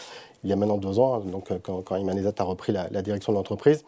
il 0.45 0.51
y 0.51 0.53
a 0.53 0.57
maintenant 0.57 0.79
deux 0.79 0.99
ans, 0.99 1.15
hein, 1.15 1.23
donc 1.31 1.51
euh, 1.51 1.59
quand, 1.63 1.83
quand 1.83 1.97
Iman 1.97 2.17
Ezat 2.17 2.33
a 2.39 2.45
repris 2.45 2.73
la, 2.73 2.89
la 2.91 3.03
direction 3.03 3.33
de 3.33 3.37
l'entreprise. 3.39 3.85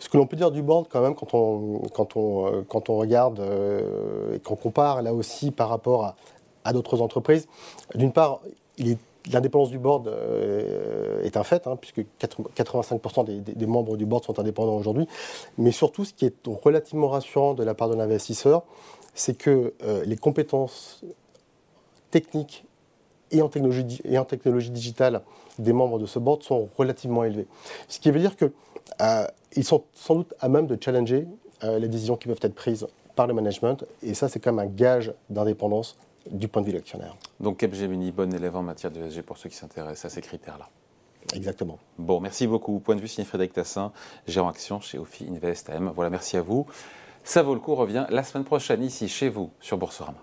Ce 0.00 0.08
que 0.08 0.16
l'on 0.16 0.26
peut 0.26 0.36
dire 0.36 0.50
du 0.50 0.60
board, 0.62 0.86
quand 0.90 1.00
même, 1.00 1.14
quand 1.14 1.34
on, 1.34 1.82
quand 1.94 2.16
on, 2.16 2.46
euh, 2.46 2.62
quand 2.68 2.90
on 2.90 2.96
regarde 2.96 3.40
euh, 3.40 4.34
et 4.34 4.40
qu'on 4.40 4.56
compare 4.56 5.02
là 5.02 5.14
aussi 5.14 5.50
par 5.50 5.68
rapport 5.68 6.04
à, 6.04 6.16
à 6.64 6.72
d'autres 6.72 7.00
entreprises, 7.00 7.46
d'une 7.94 8.12
part, 8.12 8.40
il 8.76 8.90
est 8.92 8.98
L'indépendance 9.32 9.70
du 9.70 9.78
board 9.78 10.06
euh, 10.08 11.22
est 11.22 11.36
un 11.36 11.44
fait, 11.44 11.66
hein, 11.66 11.76
puisque 11.76 12.04
80 12.18 12.50
85% 12.56 13.42
des, 13.42 13.66
membres 13.66 13.96
du 13.96 14.04
board 14.04 14.24
sont 14.24 14.38
indépendants 14.38 14.76
aujourd'hui. 14.76 15.06
Mais 15.56 15.72
surtout, 15.72 16.04
ce 16.04 16.12
qui 16.12 16.26
est 16.26 16.34
relativement 16.46 17.08
rassurant 17.08 17.54
de 17.54 17.64
la 17.64 17.74
part 17.74 17.88
de 17.88 17.94
l'investisseur, 17.94 18.64
c'est 19.14 19.36
que 19.36 19.72
euh, 19.82 20.04
les 20.04 20.16
compétences 20.16 21.02
techniques 22.10 22.64
et 23.30 23.40
en, 23.40 23.48
technologie, 23.48 24.00
et 24.04 24.18
en 24.18 24.24
technologie 24.24 24.70
digitale 24.70 25.22
des 25.58 25.72
membres 25.72 25.98
de 25.98 26.06
ce 26.06 26.18
board 26.18 26.42
sont 26.42 26.68
relativement 26.76 27.24
élevées. 27.24 27.46
Ce 27.88 28.00
qui 28.00 28.10
veut 28.10 28.20
dire 28.20 28.36
qu'ils 28.36 29.64
sont 29.64 29.84
sans 29.94 30.16
doute 30.16 30.34
à 30.40 30.48
même 30.48 30.66
de 30.66 30.76
challenger 30.80 31.26
euh, 31.62 31.78
les 31.78 31.88
décisions 31.88 32.16
qui 32.16 32.28
peuvent 32.28 32.38
être 32.42 32.54
prises 32.54 32.86
par 33.14 33.26
le 33.26 33.34
management. 33.34 33.84
Et 34.02 34.14
ça, 34.14 34.28
c'est 34.28 34.40
quand 34.40 34.52
même 34.52 34.66
un 34.66 34.70
gage 34.70 35.12
d'indépendance 35.30 35.96
du 36.30 36.48
point 36.48 36.62
de 36.62 36.66
vue 36.66 36.72
de 36.72 36.78
l'actionnaire. 36.78 37.16
Donc 37.40 37.58
Capgemini, 37.58 38.12
bonne 38.12 38.34
élève 38.34 38.56
en 38.56 38.62
matière 38.62 38.90
de 38.90 39.00
ESG 39.00 39.22
pour 39.22 39.38
ceux 39.38 39.48
qui 39.48 39.56
s'intéressent 39.56 40.06
à 40.06 40.14
ces 40.14 40.20
critères-là. 40.20 40.68
Exactement. 41.34 41.78
Bon, 41.98 42.20
merci 42.20 42.46
beaucoup. 42.46 42.78
Point 42.80 42.96
de 42.96 43.00
vue 43.00 43.08
signé 43.08 43.24
Frédéric 43.24 43.54
Tassin, 43.54 43.92
gérant 44.26 44.48
action 44.48 44.80
chez 44.80 44.98
Ophi 44.98 45.26
Invest 45.28 45.70
AM. 45.70 45.90
Voilà, 45.94 46.10
merci 46.10 46.36
à 46.36 46.42
vous. 46.42 46.66
Ça 47.24 47.42
vaut 47.42 47.54
le 47.54 47.60
coup 47.60 47.74
revient 47.74 48.06
la 48.10 48.22
semaine 48.22 48.44
prochaine 48.44 48.82
ici 48.82 49.08
chez 49.08 49.30
vous 49.30 49.50
sur 49.60 49.78
Boursorama. 49.78 50.18